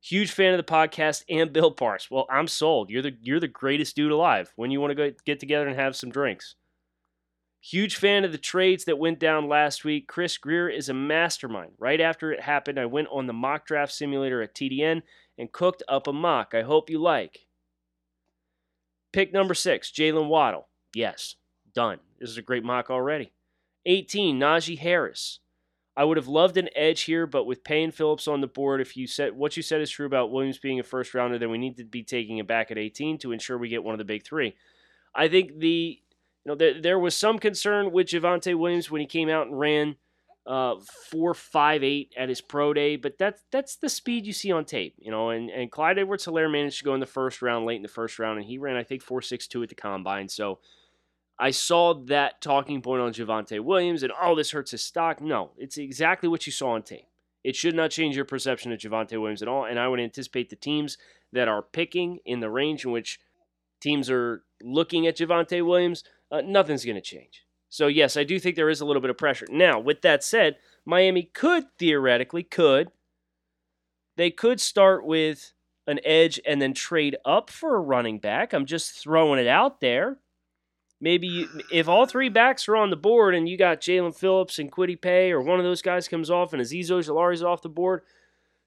Huge 0.01 0.31
fan 0.31 0.53
of 0.53 0.57
the 0.57 0.71
podcast 0.71 1.25
and 1.29 1.51
Bill 1.51 1.71
Parks. 1.71 2.09
Well, 2.09 2.25
I'm 2.29 2.47
sold. 2.47 2.89
You're 2.89 3.01
the 3.01 3.17
you're 3.21 3.41
the 3.41 3.49
greatest 3.49 3.97
dude 3.97 4.11
alive. 4.11 4.53
When 4.55 4.71
you 4.71 4.79
want 4.79 4.91
to 4.91 4.95
go 4.95 5.11
get 5.25 5.41
together 5.41 5.67
and 5.67 5.77
have 5.77 5.95
some 5.95 6.09
drinks. 6.09 6.55
Huge 7.59 7.95
fan 7.95 8.23
of 8.23 8.31
the 8.31 8.37
trades 8.37 8.85
that 8.85 8.99
went 8.99 9.19
down 9.19 9.49
last 9.49 9.83
week. 9.83 10.07
Chris 10.07 10.37
Grier 10.37 10.69
is 10.69 10.89
a 10.89 10.93
mastermind. 10.93 11.71
Right 11.77 11.99
after 11.99 12.31
it 12.31 12.41
happened, 12.41 12.79
I 12.79 12.85
went 12.85 13.09
on 13.11 13.27
the 13.27 13.33
mock 13.33 13.65
draft 13.65 13.91
simulator 13.91 14.41
at 14.41 14.55
TDN 14.55 15.01
and 15.37 15.51
cooked 15.51 15.83
up 15.87 16.07
a 16.07 16.13
mock. 16.13 16.53
I 16.53 16.61
hope 16.61 16.89
you 16.89 16.99
like. 16.99 17.47
Pick 19.11 19.33
number 19.33 19.53
six, 19.53 19.91
Jalen 19.91 20.27
Waddle. 20.27 20.67
Yes, 20.93 21.35
done. 21.73 21.99
This 22.19 22.29
is 22.29 22.37
a 22.37 22.43
great 22.43 22.63
mock 22.63 22.89
already. 22.89 23.31
18, 23.85 24.39
Najee 24.39 24.77
Harris. 24.77 25.39
I 25.95 26.03
would 26.03 26.17
have 26.17 26.27
loved 26.27 26.57
an 26.57 26.69
edge 26.75 27.01
here, 27.01 27.25
but 27.25 27.45
with 27.45 27.63
Payne 27.63 27.91
Phillips 27.91 28.27
on 28.27 28.41
the 28.41 28.47
board, 28.47 28.81
if 28.81 28.95
you 28.95 29.07
said 29.07 29.35
what 29.35 29.57
you 29.57 29.63
said 29.63 29.81
is 29.81 29.89
true 29.89 30.05
about 30.05 30.31
Williams 30.31 30.59
being 30.59 30.79
a 30.79 30.83
first 30.83 31.13
rounder, 31.15 31.39
then 31.39 31.49
we 31.49 31.57
need 31.57 31.77
to 31.77 31.83
be 31.83 32.03
taking 32.03 32.37
it 32.37 32.45
back 32.45 32.69
at 32.69 32.77
18 32.77 33.17
to 33.19 33.31
ensure 33.31 33.57
we 33.57 33.69
get 33.69 33.83
one 33.83 33.95
of 33.95 33.97
the 33.97 34.05
big 34.05 34.23
three. 34.23 34.55
I 35.15 35.27
think 35.27 35.57
the 35.57 35.99
know 36.47 36.55
there, 36.55 36.81
there 36.81 36.99
was 36.99 37.15
some 37.15 37.39
concern 37.39 37.91
with 37.91 38.07
Javonte 38.07 38.57
Williams 38.57 38.89
when 38.89 39.01
he 39.01 39.07
came 39.07 39.29
out 39.29 39.47
and 39.47 39.59
ran 39.59 39.95
uh, 40.45 40.75
four 41.11 41.33
five 41.33 41.83
eight 41.83 42.13
at 42.17 42.29
his 42.29 42.41
pro 42.41 42.73
day, 42.73 42.95
but 42.95 43.17
that's 43.17 43.43
that's 43.51 43.75
the 43.75 43.89
speed 43.89 44.25
you 44.25 44.33
see 44.33 44.51
on 44.51 44.65
tape, 44.65 44.95
you 44.97 45.11
know. 45.11 45.29
And 45.29 45.49
and 45.49 45.71
Clyde 45.71 45.99
Edwards 45.99 46.25
Helaire 46.25 46.51
managed 46.51 46.79
to 46.79 46.85
go 46.85 46.93
in 46.93 46.99
the 46.99 47.05
first 47.05 47.41
round, 47.41 47.65
late 47.65 47.75
in 47.75 47.81
the 47.81 47.87
first 47.87 48.17
round, 48.17 48.39
and 48.39 48.47
he 48.47 48.57
ran 48.57 48.77
I 48.77 48.83
think 48.83 49.01
four 49.01 49.21
six 49.21 49.47
two 49.47 49.61
at 49.61 49.69
the 49.69 49.75
combine. 49.75 50.29
So 50.29 50.59
I 51.39 51.51
saw 51.51 51.93
that 52.05 52.41
talking 52.41 52.81
point 52.81 53.01
on 53.01 53.13
Javonte 53.13 53.59
Williams, 53.59 54.03
and 54.03 54.11
oh, 54.19 54.35
this 54.35 54.51
hurts 54.51 54.71
his 54.71 54.83
stock. 54.83 55.21
No, 55.21 55.51
it's 55.57 55.77
exactly 55.77 56.27
what 56.29 56.45
you 56.45 56.51
saw 56.51 56.71
on 56.71 56.81
tape. 56.81 57.07
It 57.43 57.55
should 57.55 57.75
not 57.75 57.91
change 57.91 58.15
your 58.15 58.25
perception 58.25 58.71
of 58.71 58.79
Javonte 58.79 59.19
Williams 59.19 59.41
at 59.41 59.47
all. 59.47 59.65
And 59.65 59.79
I 59.79 59.87
would 59.87 59.99
anticipate 59.99 60.49
the 60.49 60.55
teams 60.55 60.97
that 61.31 61.47
are 61.47 61.61
picking 61.61 62.19
in 62.25 62.39
the 62.39 62.49
range 62.49 62.83
in 62.83 62.91
which 62.91 63.19
teams 63.79 64.09
are 64.09 64.43
looking 64.61 65.07
at 65.07 65.17
Javonte 65.17 65.65
Williams, 65.65 66.03
uh, 66.31 66.41
nothing's 66.41 66.85
going 66.85 66.95
to 66.95 67.01
change. 67.01 67.43
So 67.69 67.87
yes, 67.87 68.15
I 68.17 68.23
do 68.23 68.39
think 68.39 68.55
there 68.55 68.69
is 68.69 68.81
a 68.81 68.85
little 68.85 69.01
bit 69.01 69.09
of 69.09 69.17
pressure. 69.17 69.47
Now, 69.49 69.79
with 69.79 70.01
that 70.01 70.23
said, 70.23 70.57
Miami 70.85 71.23
could 71.23 71.65
theoretically 71.77 72.43
could 72.43 72.91
they 74.17 74.31
could 74.31 74.59
start 74.59 75.05
with 75.05 75.53
an 75.85 75.99
edge 76.03 76.41
and 76.45 76.61
then 76.61 76.73
trade 76.73 77.15
up 77.23 77.49
for 77.49 77.75
a 77.75 77.79
running 77.79 78.19
back. 78.19 78.51
I'm 78.51 78.65
just 78.65 78.91
throwing 78.91 79.39
it 79.39 79.47
out 79.47 79.79
there. 79.79 80.17
Maybe 80.99 81.27
you, 81.27 81.47
if 81.71 81.87
all 81.87 82.07
three 82.07 82.27
backs 82.27 82.67
are 82.67 82.75
on 82.75 82.89
the 82.89 82.95
board 82.95 83.35
and 83.35 83.47
you 83.47 83.55
got 83.55 83.81
Jaelan 83.81 84.17
Phillips 84.17 84.57
and 84.57 84.71
Kwity 84.71 84.99
Paye 84.99 85.31
or 85.31 85.39
one 85.39 85.59
of 85.59 85.65
those 85.65 85.83
guys 85.83 86.07
comes 86.07 86.31
off 86.31 86.51
and 86.51 86.61
Azeez 86.61 86.89
Ojulari's 86.89 87.43
off 87.43 87.61
the 87.61 87.69
board, 87.69 88.01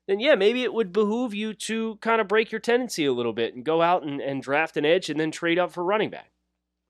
then 0.07 0.21
yeah, 0.21 0.37
maybe 0.37 0.63
it 0.63 0.73
would 0.73 0.93
behoove 0.93 1.35
you 1.35 1.53
to 1.53 1.97
kind 1.97 2.21
of 2.21 2.29
break 2.29 2.53
your 2.53 2.61
tendency 2.61 3.05
a 3.05 3.13
little 3.13 3.33
bit 3.33 3.55
and 3.55 3.65
go 3.65 3.83
out 3.83 4.05
and, 4.05 4.21
and 4.21 4.43
draft 4.43 4.77
an 4.77 4.87
edge 4.87 5.11
and 5.11 5.19
then 5.19 5.33
trade 5.33 5.59
up 5.59 5.73
for 5.73 5.85
running 5.85 6.11
back. 6.11 6.31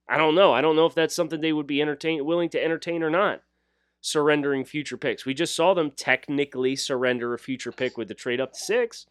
I 0.09 0.17
don't 0.17 0.35
know. 0.35 0.53
I 0.53 0.61
don't 0.61 0.75
know 0.75 0.85
if 0.85 0.95
that's 0.95 1.15
something 1.15 1.39
they 1.39 1.53
would 1.53 1.67
be 1.67 1.81
entertain 1.81 2.25
willing 2.25 2.49
to 2.49 2.63
entertain 2.63 3.03
or 3.03 3.09
not. 3.09 3.41
Surrendering 4.01 4.65
future 4.65 4.97
picks. 4.97 5.25
We 5.25 5.33
just 5.33 5.55
saw 5.55 5.73
them 5.73 5.91
technically 5.91 6.75
surrender 6.75 7.33
a 7.33 7.39
future 7.39 7.71
pick 7.71 7.97
with 7.97 8.07
the 8.07 8.13
trade 8.13 8.41
up 8.41 8.53
to 8.53 8.59
six. 8.59 9.05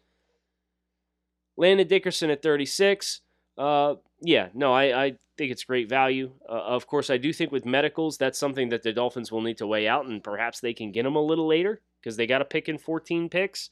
Landon 1.57 1.87
Dickerson 1.87 2.29
at 2.29 2.41
36. 2.41 3.21
Uh, 3.57 3.95
yeah, 4.21 4.49
no, 4.53 4.73
I, 4.73 5.05
I 5.05 5.17
think 5.37 5.51
it's 5.51 5.63
great 5.63 5.89
value. 5.89 6.31
Uh, 6.47 6.53
of 6.53 6.87
course, 6.87 7.09
I 7.09 7.17
do 7.17 7.31
think 7.33 7.51
with 7.51 7.65
medicals, 7.65 8.17
that's 8.17 8.39
something 8.39 8.69
that 8.69 8.83
the 8.83 8.93
Dolphins 8.93 9.31
will 9.31 9.41
need 9.41 9.57
to 9.57 9.67
weigh 9.67 9.87
out, 9.87 10.05
and 10.05 10.23
perhaps 10.23 10.59
they 10.59 10.73
can 10.73 10.91
get 10.91 11.03
them 11.03 11.15
a 11.15 11.21
little 11.21 11.47
later 11.47 11.81
because 11.99 12.17
they 12.17 12.27
got 12.27 12.41
a 12.41 12.45
pick 12.45 12.69
in 12.69 12.77
14 12.77 13.29
picks. 13.29 13.69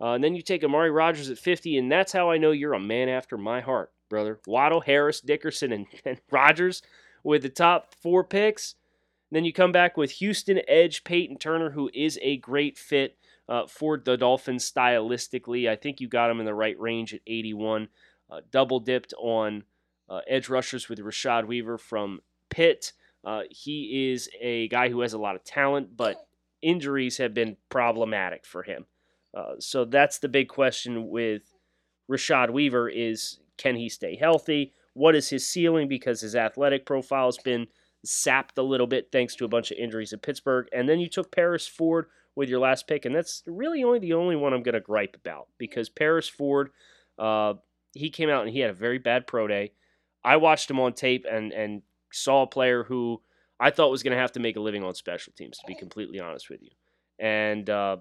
Uh, 0.00 0.12
and 0.12 0.24
then 0.24 0.34
you 0.34 0.42
take 0.42 0.64
Amari 0.64 0.90
Rodgers 0.90 1.30
at 1.30 1.38
50, 1.38 1.76
and 1.78 1.90
that's 1.90 2.12
how 2.12 2.30
I 2.30 2.38
know 2.38 2.50
you're 2.50 2.74
a 2.74 2.80
man 2.80 3.08
after 3.08 3.36
my 3.36 3.60
heart 3.60 3.92
brother. 4.12 4.40
Waddle, 4.46 4.82
Harris, 4.82 5.22
Dickerson, 5.22 5.72
and, 5.72 5.86
and 6.04 6.20
Rodgers 6.30 6.82
with 7.24 7.42
the 7.42 7.48
top 7.48 7.94
four 7.94 8.22
picks. 8.22 8.74
then 9.30 9.46
you 9.46 9.54
come 9.54 9.72
back 9.72 9.96
with 9.96 10.10
Houston 10.12 10.60
Edge, 10.68 11.02
Peyton 11.02 11.38
Turner, 11.38 11.70
who 11.70 11.90
is 11.94 12.18
a 12.20 12.36
great 12.36 12.76
fit 12.76 13.16
uh, 13.48 13.66
for 13.66 13.96
the 13.96 14.18
Dolphins 14.18 14.70
stylistically. 14.70 15.66
I 15.66 15.76
think 15.76 15.98
you 15.98 16.08
got 16.08 16.30
him 16.30 16.40
in 16.40 16.46
the 16.46 16.54
right 16.54 16.78
range 16.78 17.14
at 17.14 17.20
81. 17.26 17.88
Uh, 18.30 18.40
double 18.50 18.80
dipped 18.80 19.14
on 19.18 19.64
uh, 20.10 20.20
edge 20.28 20.50
rushers 20.50 20.90
with 20.90 20.98
Rashad 20.98 21.46
Weaver 21.46 21.78
from 21.78 22.20
Pitt. 22.50 22.92
Uh, 23.24 23.42
he 23.48 24.10
is 24.12 24.28
a 24.40 24.68
guy 24.68 24.90
who 24.90 25.00
has 25.00 25.14
a 25.14 25.18
lot 25.18 25.36
of 25.36 25.44
talent, 25.44 25.96
but 25.96 26.26
injuries 26.60 27.16
have 27.16 27.32
been 27.32 27.56
problematic 27.70 28.44
for 28.44 28.62
him. 28.62 28.84
Uh, 29.34 29.54
so 29.58 29.86
that's 29.86 30.18
the 30.18 30.28
big 30.28 30.48
question 30.48 31.08
with 31.08 31.54
Rashad 32.10 32.50
Weaver 32.50 32.90
is 32.90 33.38
can 33.58 33.76
he 33.76 33.88
stay 33.88 34.16
healthy? 34.16 34.72
What 34.94 35.14
is 35.14 35.30
his 35.30 35.46
ceiling? 35.48 35.88
Because 35.88 36.20
his 36.20 36.36
athletic 36.36 36.86
profile 36.86 37.26
has 37.26 37.38
been 37.38 37.66
sapped 38.04 38.58
a 38.58 38.62
little 38.62 38.86
bit 38.86 39.08
thanks 39.12 39.34
to 39.36 39.44
a 39.44 39.48
bunch 39.48 39.70
of 39.70 39.78
injuries 39.78 40.12
at 40.12 40.22
Pittsburgh. 40.22 40.68
And 40.72 40.88
then 40.88 41.00
you 41.00 41.08
took 41.08 41.30
Paris 41.30 41.66
Ford 41.66 42.06
with 42.34 42.48
your 42.48 42.60
last 42.60 42.86
pick, 42.86 43.04
and 43.04 43.14
that's 43.14 43.42
really 43.46 43.84
only 43.84 43.98
the 43.98 44.14
only 44.14 44.36
one 44.36 44.52
I'm 44.52 44.62
going 44.62 44.74
to 44.74 44.80
gripe 44.80 45.16
about 45.16 45.48
because 45.58 45.88
Paris 45.88 46.28
Ford, 46.28 46.70
uh, 47.18 47.54
he 47.94 48.10
came 48.10 48.30
out 48.30 48.42
and 48.44 48.50
he 48.50 48.60
had 48.60 48.70
a 48.70 48.74
very 48.74 48.98
bad 48.98 49.26
pro 49.26 49.46
day. 49.46 49.72
I 50.24 50.36
watched 50.36 50.70
him 50.70 50.80
on 50.80 50.94
tape 50.94 51.26
and 51.30 51.52
and 51.52 51.82
saw 52.12 52.42
a 52.42 52.46
player 52.46 52.84
who 52.84 53.20
I 53.60 53.70
thought 53.70 53.90
was 53.90 54.02
going 54.02 54.14
to 54.14 54.20
have 54.20 54.32
to 54.32 54.40
make 54.40 54.56
a 54.56 54.60
living 54.60 54.82
on 54.82 54.94
special 54.94 55.32
teams, 55.36 55.58
to 55.58 55.66
be 55.66 55.74
completely 55.74 56.20
honest 56.20 56.48
with 56.48 56.62
you. 56.62 56.70
And 57.18 57.68
uh, 57.68 57.98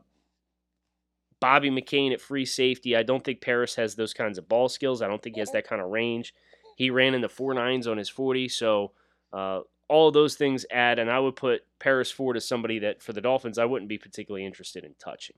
Bobby 1.41 1.69
McCain 1.69 2.13
at 2.13 2.21
free 2.21 2.45
safety. 2.45 2.95
I 2.95 3.03
don't 3.03 3.23
think 3.23 3.41
Paris 3.41 3.75
has 3.75 3.95
those 3.95 4.13
kinds 4.13 4.37
of 4.37 4.47
ball 4.47 4.69
skills. 4.69 5.01
I 5.01 5.07
don't 5.07 5.21
think 5.21 5.35
he 5.35 5.41
has 5.41 5.51
that 5.51 5.67
kind 5.67 5.81
of 5.81 5.89
range. 5.89 6.33
He 6.77 6.89
ran 6.89 7.13
in 7.13 7.21
the 7.21 7.27
four 7.27 7.53
nines 7.53 7.87
on 7.87 7.97
his 7.97 8.09
40. 8.09 8.47
So 8.47 8.93
uh, 9.33 9.61
all 9.89 10.11
those 10.11 10.35
things 10.35 10.65
add, 10.71 10.99
and 10.99 11.11
I 11.11 11.19
would 11.19 11.35
put 11.35 11.63
Paris 11.79 12.11
Ford 12.11 12.37
as 12.37 12.47
somebody 12.47 12.79
that 12.79 13.01
for 13.01 13.11
the 13.11 13.21
Dolphins 13.21 13.57
I 13.57 13.65
wouldn't 13.65 13.89
be 13.89 13.97
particularly 13.97 14.45
interested 14.45 14.85
in 14.85 14.95
touching. 14.99 15.35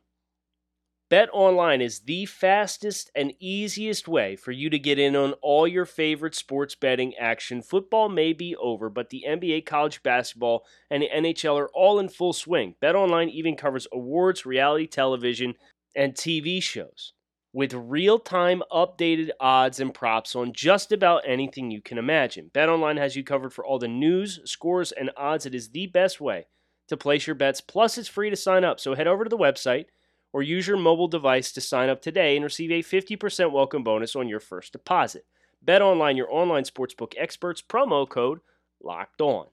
Bet 1.10 1.30
online 1.32 1.80
is 1.80 2.00
the 2.00 2.26
fastest 2.26 3.12
and 3.14 3.34
easiest 3.40 4.08
way 4.08 4.36
for 4.36 4.52
you 4.52 4.70
to 4.72 4.80
get 4.80 4.98
in 4.98 5.16
on 5.16 5.34
all 5.44 5.68
your 5.68 5.86
favorite 5.86 6.34
sports 6.34 6.74
betting 6.74 7.14
action. 7.18 7.62
Football 7.62 8.10
may 8.10 8.34
be 8.34 8.56
over, 8.56 8.90
but 8.90 9.12
the 9.12 9.24
NBA, 9.28 9.66
college 9.66 10.02
basketball, 10.02 10.66
and 10.90 11.04
the 11.04 11.10
NHL 11.14 11.60
are 11.60 11.70
all 11.70 12.00
in 12.00 12.10
full 12.10 12.34
swing. 12.34 12.74
Bet 12.80 12.96
online 12.96 13.30
even 13.30 13.56
covers 13.56 13.86
awards, 13.92 14.44
reality 14.46 14.88
television, 14.88 15.54
and 15.96 16.14
TV 16.14 16.62
shows 16.62 17.14
with 17.54 17.74
real 17.74 18.18
time 18.18 18.64
updated 18.72 19.30
odds 19.40 19.80
and 19.80 19.94
props 19.94 20.36
on 20.36 20.52
just 20.54 20.92
about 20.92 21.24
anything 21.26 21.70
you 21.70 21.82
can 21.82 22.00
imagine. 22.00 22.50
BetOnline 22.54 22.98
has 22.98 23.16
you 23.16 23.24
covered 23.24 23.54
for 23.54 23.64
all 23.64 23.78
the 23.78 23.88
news, 23.88 24.40
scores, 24.46 24.92
and 24.92 25.12
odds. 25.16 25.46
It 25.46 25.54
is 25.54 25.70
the 25.70 25.88
best 25.88 26.20
way 26.20 26.48
to 26.88 26.98
place 26.98 27.28
your 27.28 27.36
bets. 27.36 27.62
Plus, 27.62 27.98
it's 27.98 28.08
free 28.08 28.32
to 28.32 28.36
sign 28.36 28.64
up. 28.64 28.80
So 28.80 28.96
head 28.96 29.08
over 29.08 29.24
to 29.24 29.30
the 29.30 29.38
website 29.38 29.86
or 30.34 30.42
use 30.42 30.68
your 30.68 30.78
mobile 30.78 31.08
device 31.08 31.52
to 31.52 31.62
sign 31.62 31.90
up 31.90 32.02
today 32.02 32.36
and 32.36 32.44
receive 32.44 32.72
a 32.72 32.82
50% 32.82 33.52
welcome 33.52 33.84
bonus 33.84 34.16
on 34.16 34.28
your 34.28 34.40
first 34.40 34.74
deposit. 34.74 35.26
BetOnline, 35.66 36.18
your 36.18 36.34
online 36.34 36.64
sportsbook 36.64 37.14
experts, 37.18 37.62
promo 37.62 38.10
code 38.10 38.40
locked 38.82 39.22
on. 39.22 39.46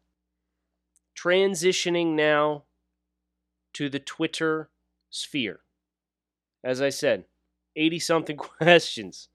Transitioning 1.17 2.15
now 2.15 2.65
to 3.75 3.91
the 3.91 3.99
Twitter 3.99 4.71
sphere 5.11 5.61
as 6.63 6.81
I 6.83 6.91
said, 6.91 7.25
80 7.77 7.99
something 7.99 8.37
questions. 8.59 9.29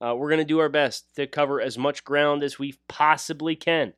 Uh, 0.00 0.14
we're 0.16 0.28
going 0.28 0.38
to 0.38 0.44
do 0.44 0.58
our 0.58 0.68
best 0.68 1.06
to 1.16 1.26
cover 1.26 1.60
as 1.60 1.78
much 1.78 2.04
ground 2.04 2.42
as 2.42 2.58
we 2.58 2.74
possibly 2.88 3.56
can. 3.56 3.94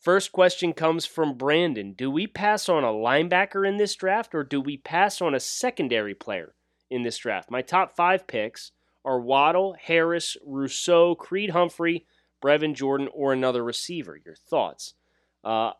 First 0.00 0.30
question 0.30 0.72
comes 0.72 1.06
from 1.06 1.36
Brandon 1.36 1.92
Do 1.92 2.08
we 2.10 2.28
pass 2.28 2.68
on 2.68 2.84
a 2.84 2.88
linebacker 2.88 3.66
in 3.66 3.78
this 3.78 3.96
draft 3.96 4.34
or 4.34 4.44
do 4.44 4.60
we 4.60 4.76
pass 4.76 5.20
on 5.20 5.34
a 5.34 5.40
secondary 5.40 6.14
player 6.14 6.54
in 6.88 7.02
this 7.02 7.18
draft? 7.18 7.50
My 7.50 7.62
top 7.62 7.96
five 7.96 8.28
picks 8.28 8.70
are 9.04 9.20
Waddle, 9.20 9.74
Harris, 9.80 10.36
Rousseau, 10.46 11.16
Creed 11.16 11.50
Humphrey, 11.50 12.06
Brevin 12.42 12.74
Jordan, 12.74 13.08
or 13.12 13.32
another 13.32 13.64
receiver? 13.64 14.20
Your 14.24 14.36
thoughts? 14.36 14.94
Uh, 15.42 15.72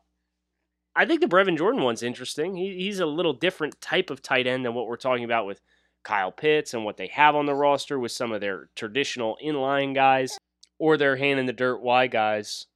I 0.96 1.06
think 1.06 1.20
the 1.20 1.28
Brevin 1.28 1.56
Jordan 1.56 1.82
one's 1.82 2.02
interesting. 2.02 2.56
He, 2.56 2.74
he's 2.74 2.98
a 2.98 3.06
little 3.06 3.32
different 3.32 3.80
type 3.80 4.10
of 4.10 4.20
tight 4.20 4.48
end 4.48 4.64
than 4.64 4.74
what 4.74 4.88
we're 4.88 4.96
talking 4.96 5.24
about 5.24 5.46
with 5.46 5.60
Kyle 6.08 6.32
Pitts 6.32 6.72
and 6.72 6.86
what 6.86 6.96
they 6.96 7.08
have 7.08 7.36
on 7.36 7.44
the 7.44 7.54
roster 7.54 7.98
with 7.98 8.12
some 8.12 8.32
of 8.32 8.40
their 8.40 8.70
traditional 8.74 9.36
inline 9.44 9.94
guys 9.94 10.38
or 10.78 10.96
their 10.96 11.16
hand 11.16 11.38
in 11.38 11.44
the 11.44 11.52
dirt 11.52 11.82
Y 11.82 12.06
guys. 12.06 12.66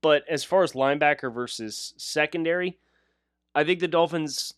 But 0.00 0.24
as 0.26 0.42
far 0.42 0.62
as 0.62 0.72
linebacker 0.72 1.32
versus 1.32 1.92
secondary, 1.98 2.78
I 3.54 3.64
think 3.64 3.80
the 3.80 3.88
Dolphins. 3.88 4.54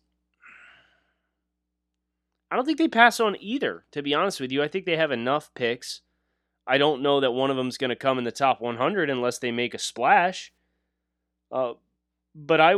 I 2.53 2.57
don't 2.57 2.65
think 2.65 2.79
they 2.79 2.87
pass 2.87 3.19
on 3.19 3.37
either, 3.41 3.85
to 3.91 4.01
be 4.01 4.15
honest 4.15 4.39
with 4.39 4.53
you. 4.53 4.63
I 4.63 4.69
think 4.69 4.87
they 4.87 4.97
have 4.97 5.11
enough 5.11 5.53
picks. 5.55 6.03
I 6.69 6.79
don't 6.79 7.03
know 7.03 7.19
that 7.19 7.33
one 7.33 7.51
of 7.51 7.57
them 7.57 7.67
is 7.67 7.79
going 7.79 7.91
to 7.91 7.97
come 7.97 8.17
in 8.17 8.23
the 8.23 8.31
top 8.31 8.61
100 8.61 9.11
unless 9.11 9.39
they 9.39 9.51
make 9.51 9.75
a 9.75 9.79
splash. 9.79 10.53
Uh, 11.51 11.73
but 12.33 12.61
I, 12.61 12.75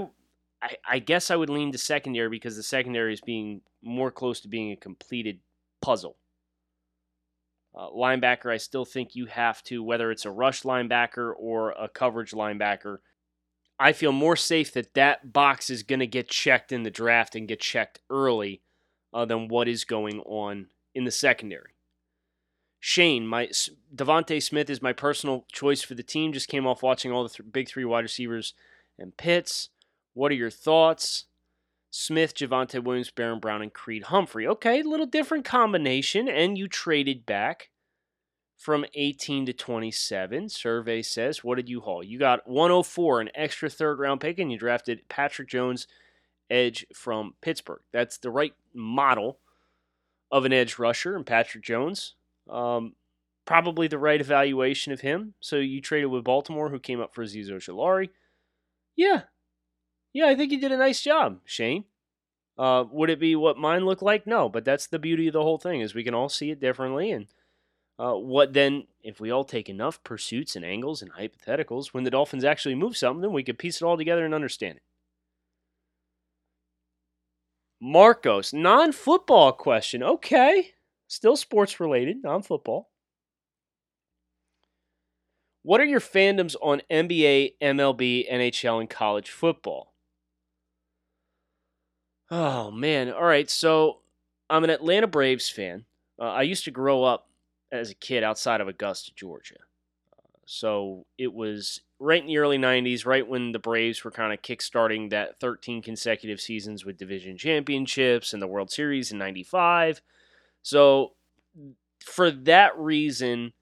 I, 0.62 0.76
I 0.88 0.98
guess 0.98 1.30
I 1.30 1.36
would 1.36 1.50
lean 1.50 1.72
to 1.72 1.78
secondary 1.78 2.30
because 2.30 2.56
the 2.56 2.62
secondary 2.62 3.12
is 3.12 3.20
being 3.20 3.60
more 3.86 4.10
close 4.10 4.40
to 4.40 4.48
being 4.48 4.72
a 4.72 4.76
completed 4.76 5.40
puzzle. 5.80 6.16
Uh, 7.74 7.88
linebacker, 7.90 8.50
I 8.50 8.56
still 8.56 8.84
think 8.84 9.14
you 9.14 9.26
have 9.26 9.62
to, 9.64 9.82
whether 9.82 10.10
it's 10.10 10.24
a 10.24 10.30
rush 10.30 10.62
linebacker 10.62 11.32
or 11.38 11.72
a 11.72 11.88
coverage 11.88 12.32
linebacker. 12.32 12.98
I 13.78 13.92
feel 13.92 14.12
more 14.12 14.36
safe 14.36 14.72
that 14.72 14.94
that 14.94 15.32
box 15.32 15.68
is 15.68 15.82
going 15.82 16.00
to 16.00 16.06
get 16.06 16.28
checked 16.28 16.72
in 16.72 16.82
the 16.82 16.90
draft 16.90 17.36
and 17.36 17.46
get 17.46 17.60
checked 17.60 18.00
early 18.08 18.62
uh, 19.12 19.26
than 19.26 19.48
what 19.48 19.68
is 19.68 19.84
going 19.84 20.20
on 20.20 20.68
in 20.94 21.04
the 21.04 21.10
secondary. 21.10 21.72
Shane, 22.80 23.26
my 23.26 23.50
DeVonta 23.94 24.42
Smith 24.42 24.70
is 24.70 24.80
my 24.80 24.94
personal 24.94 25.44
choice 25.52 25.82
for 25.82 25.94
the 25.94 26.02
team. 26.02 26.32
Just 26.32 26.48
came 26.48 26.66
off 26.66 26.82
watching 26.82 27.12
all 27.12 27.24
the 27.24 27.28
th- 27.28 27.52
big 27.52 27.68
three 27.68 27.84
wide 27.84 28.04
receivers 28.04 28.54
and 28.98 29.16
Pitts. 29.16 29.68
What 30.14 30.32
are 30.32 30.36
your 30.36 30.50
thoughts? 30.50 31.25
Smith, 31.98 32.34
Javonte 32.34 32.84
Williams, 32.84 33.10
Baron 33.10 33.40
Brown, 33.40 33.62
and 33.62 33.72
Creed 33.72 34.04
Humphrey. 34.04 34.46
Okay, 34.46 34.80
a 34.80 34.84
little 34.84 35.06
different 35.06 35.46
combination, 35.46 36.28
and 36.28 36.58
you 36.58 36.68
traded 36.68 37.24
back 37.24 37.70
from 38.58 38.84
18 38.94 39.46
to 39.46 39.54
27. 39.54 40.50
Survey 40.50 41.00
says, 41.00 41.42
what 41.42 41.56
did 41.56 41.70
you 41.70 41.80
haul? 41.80 42.04
You 42.04 42.18
got 42.18 42.46
104, 42.46 43.22
an 43.22 43.30
extra 43.34 43.70
third 43.70 43.98
round 43.98 44.20
pick, 44.20 44.38
and 44.38 44.52
you 44.52 44.58
drafted 44.58 45.08
Patrick 45.08 45.48
Jones, 45.48 45.86
edge 46.50 46.86
from 46.94 47.34
Pittsburgh. 47.40 47.80
That's 47.92 48.18
the 48.18 48.30
right 48.30 48.52
model 48.74 49.38
of 50.30 50.44
an 50.44 50.52
edge 50.52 50.78
rusher, 50.78 51.16
and 51.16 51.24
Patrick 51.24 51.64
Jones. 51.64 52.14
Um, 52.50 52.92
probably 53.46 53.88
the 53.88 53.98
right 53.98 54.20
evaluation 54.20 54.92
of 54.92 55.00
him. 55.00 55.32
So 55.40 55.56
you 55.56 55.80
traded 55.80 56.10
with 56.10 56.24
Baltimore, 56.24 56.68
who 56.68 56.78
came 56.78 57.00
up 57.00 57.14
for 57.14 57.24
Azeez 57.24 57.48
Ojulari. 57.48 58.10
Yeah, 58.96 59.22
yeah, 60.16 60.28
I 60.28 60.34
think 60.34 60.50
you 60.50 60.58
did 60.58 60.72
a 60.72 60.78
nice 60.78 61.02
job, 61.02 61.40
Shane. 61.44 61.84
Uh, 62.56 62.84
would 62.90 63.10
it 63.10 63.20
be 63.20 63.36
what 63.36 63.58
mine 63.58 63.84
look 63.84 64.00
like? 64.00 64.26
No, 64.26 64.48
but 64.48 64.64
that's 64.64 64.86
the 64.86 64.98
beauty 64.98 65.26
of 65.26 65.34
the 65.34 65.42
whole 65.42 65.58
thing 65.58 65.82
is 65.82 65.94
we 65.94 66.04
can 66.04 66.14
all 66.14 66.30
see 66.30 66.50
it 66.50 66.58
differently. 66.58 67.10
And 67.10 67.26
uh, 67.98 68.14
what 68.14 68.54
then, 68.54 68.86
if 69.02 69.20
we 69.20 69.30
all 69.30 69.44
take 69.44 69.68
enough 69.68 70.02
pursuits 70.04 70.56
and 70.56 70.64
angles 70.64 71.02
and 71.02 71.12
hypotheticals, 71.12 71.88
when 71.88 72.04
the 72.04 72.10
Dolphins 72.10 72.44
actually 72.44 72.74
move 72.74 72.96
something, 72.96 73.20
then 73.20 73.34
we 73.34 73.42
could 73.42 73.58
piece 73.58 73.82
it 73.82 73.84
all 73.84 73.98
together 73.98 74.24
and 74.24 74.32
understand 74.32 74.78
it. 74.78 74.82
Marcos, 77.78 78.54
non 78.54 78.92
football 78.92 79.52
question. 79.52 80.02
Okay. 80.02 80.70
Still 81.08 81.36
sports 81.36 81.78
related, 81.78 82.22
non 82.22 82.40
football. 82.40 82.88
What 85.62 85.82
are 85.82 85.84
your 85.84 86.00
fandoms 86.00 86.56
on 86.62 86.80
NBA, 86.90 87.56
MLB, 87.60 88.32
NHL, 88.32 88.80
and 88.80 88.88
college 88.88 89.28
football? 89.28 89.92
Oh 92.30 92.70
man! 92.70 93.12
All 93.12 93.24
right, 93.24 93.48
so 93.48 93.98
I'm 94.50 94.64
an 94.64 94.70
Atlanta 94.70 95.06
Braves 95.06 95.48
fan. 95.48 95.84
Uh, 96.18 96.24
I 96.24 96.42
used 96.42 96.64
to 96.64 96.70
grow 96.70 97.04
up 97.04 97.28
as 97.70 97.90
a 97.90 97.94
kid 97.94 98.24
outside 98.24 98.60
of 98.60 98.68
Augusta, 98.68 99.12
Georgia. 99.14 99.58
Uh, 100.12 100.38
so 100.44 101.06
it 101.18 101.32
was 101.32 101.82
right 101.98 102.20
in 102.20 102.26
the 102.26 102.38
early 102.38 102.58
90s, 102.58 103.06
right 103.06 103.26
when 103.26 103.52
the 103.52 103.58
Braves 103.58 104.02
were 104.04 104.10
kind 104.10 104.32
of 104.32 104.42
kickstarting 104.42 105.10
that 105.10 105.40
13 105.40 105.82
consecutive 105.82 106.40
seasons 106.40 106.84
with 106.84 106.98
division 106.98 107.36
championships 107.36 108.32
and 108.32 108.42
the 108.42 108.46
World 108.46 108.70
Series 108.70 109.12
in 109.12 109.18
95. 109.18 110.00
So 110.62 111.12
for 112.04 112.30
that 112.30 112.76
reason, 112.78 113.52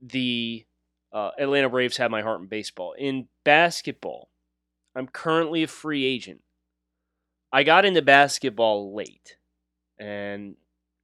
the 0.00 0.64
uh, 1.12 1.30
Atlanta 1.38 1.68
Braves 1.68 1.96
have 1.96 2.10
my 2.10 2.22
heart 2.22 2.40
in 2.40 2.46
baseball. 2.46 2.94
In 2.98 3.28
basketball, 3.44 4.28
I'm 4.94 5.06
currently 5.06 5.62
a 5.62 5.68
free 5.68 6.04
agent. 6.04 6.42
I 7.56 7.62
got 7.62 7.86
into 7.86 8.02
basketball 8.02 8.94
late 8.94 9.38
and 9.98 10.56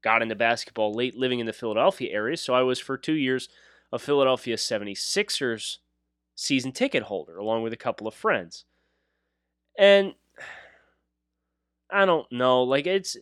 got 0.03 0.21
into 0.21 0.35
basketball 0.35 0.93
late 0.93 1.17
living 1.17 1.41
in 1.41 1.47
the 1.47 1.53
Philadelphia 1.55 2.13
area. 2.13 2.37
So 2.37 2.53
I 2.53 2.61
was 2.61 2.79
for 2.79 2.99
two 2.99 3.15
years 3.15 3.49
a 3.91 3.99
Philadelphia 3.99 4.57
76ers 4.57 5.79
season 6.35 6.73
ticket 6.73 7.05
holder 7.05 7.39
along 7.39 7.63
with 7.63 7.73
a 7.73 7.79
couple 7.79 8.07
of 8.07 8.13
friends. 8.13 8.67
And 9.79 10.13
I 11.91 12.05
don't 12.05 12.31
know, 12.31 12.65
like 12.65 12.87
it's 12.87 13.17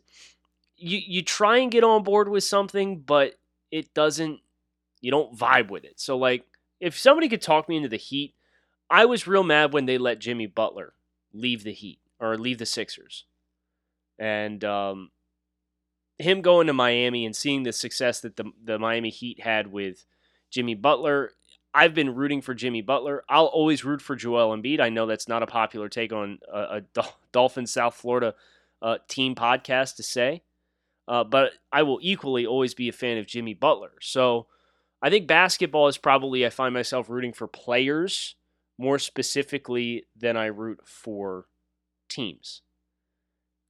you 0.77 0.99
you 0.99 1.23
try 1.23 1.59
and 1.59 1.71
get 1.71 1.85
on 1.85 2.03
board 2.03 2.29
with 2.29 2.43
something, 2.43 2.99
but 2.99 3.35
it 3.71 3.95
doesn't 3.95 4.40
you 5.01 5.12
don't 5.12 5.38
vibe 5.38 5.71
with 5.71 5.85
it. 5.85 6.01
So 6.01 6.19
like 6.19 6.47
if 6.81 6.99
somebody 6.99 7.29
could 7.29 7.43
talk 7.43 7.69
me 7.69 7.77
into 7.77 7.88
the 7.88 7.97
Heat, 7.97 8.35
I 8.90 9.05
was 9.05 9.29
real 9.29 9.45
mad 9.45 9.73
when 9.73 9.87
they 9.87 9.99
let 9.99 10.19
Jimmy 10.19 10.49
Butler 10.49 10.95
leave 11.33 11.62
the 11.62 11.73
Heat 11.73 12.01
or 12.20 12.37
leave 12.37 12.59
the 12.59 12.66
Sixers. 12.66 13.24
And 14.18 14.62
um, 14.64 15.11
him 16.18 16.42
going 16.42 16.66
to 16.66 16.72
Miami 16.72 17.24
and 17.24 17.35
seeing 17.35 17.62
the 17.62 17.72
success 17.72 18.20
that 18.20 18.37
the, 18.37 18.52
the 18.62 18.78
Miami 18.78 19.11
Heat 19.11 19.40
had 19.40 19.72
with 19.72 20.04
Jimmy 20.50 20.74
Butler, 20.74 21.33
I've 21.72 21.94
been 21.94 22.14
rooting 22.14 22.42
for 22.42 22.54
Jimmy 22.54 22.83
Butler. 22.83 23.24
I'll 23.28 23.46
always 23.46 23.85
root 23.85 24.02
for 24.02 24.16
Joel 24.16 24.56
Embiid. 24.56 24.80
I 24.80 24.88
know 24.88 25.06
that's 25.06 25.28
not 25.28 25.42
a 25.42 25.46
popular 25.46 25.88
take 25.88 26.12
on 26.12 26.38
a, 26.52 26.83
a 26.96 27.04
Dolphin 27.33 27.66
South 27.66 27.94
Florida 27.94 28.35
uh, 28.83 28.98
team 29.09 29.35
podcast 29.35 29.96
to 29.96 30.02
say, 30.02 30.42
uh, 31.09 31.24
but 31.24 31.52
I 31.72 31.83
will 31.83 31.98
equally 32.02 32.46
always 32.46 32.74
be 32.74 32.88
a 32.88 32.92
fan 32.92 33.18
of 33.18 33.26
Jimmy 33.26 33.54
Butler. 33.54 33.92
So 34.00 34.46
I 35.02 35.11
think 35.11 35.26
basketball 35.26 35.88
is 35.88 35.96
probably, 35.96 36.44
I 36.44 36.50
find 36.50 36.74
myself 36.74 37.09
rooting 37.09 37.33
for 37.33 37.46
players 37.46 38.35
more 38.78 38.98
specifically 38.98 40.06
than 40.16 40.37
I 40.37 40.46
root 40.46 40.80
for 40.85 41.46
teams. 42.11 42.62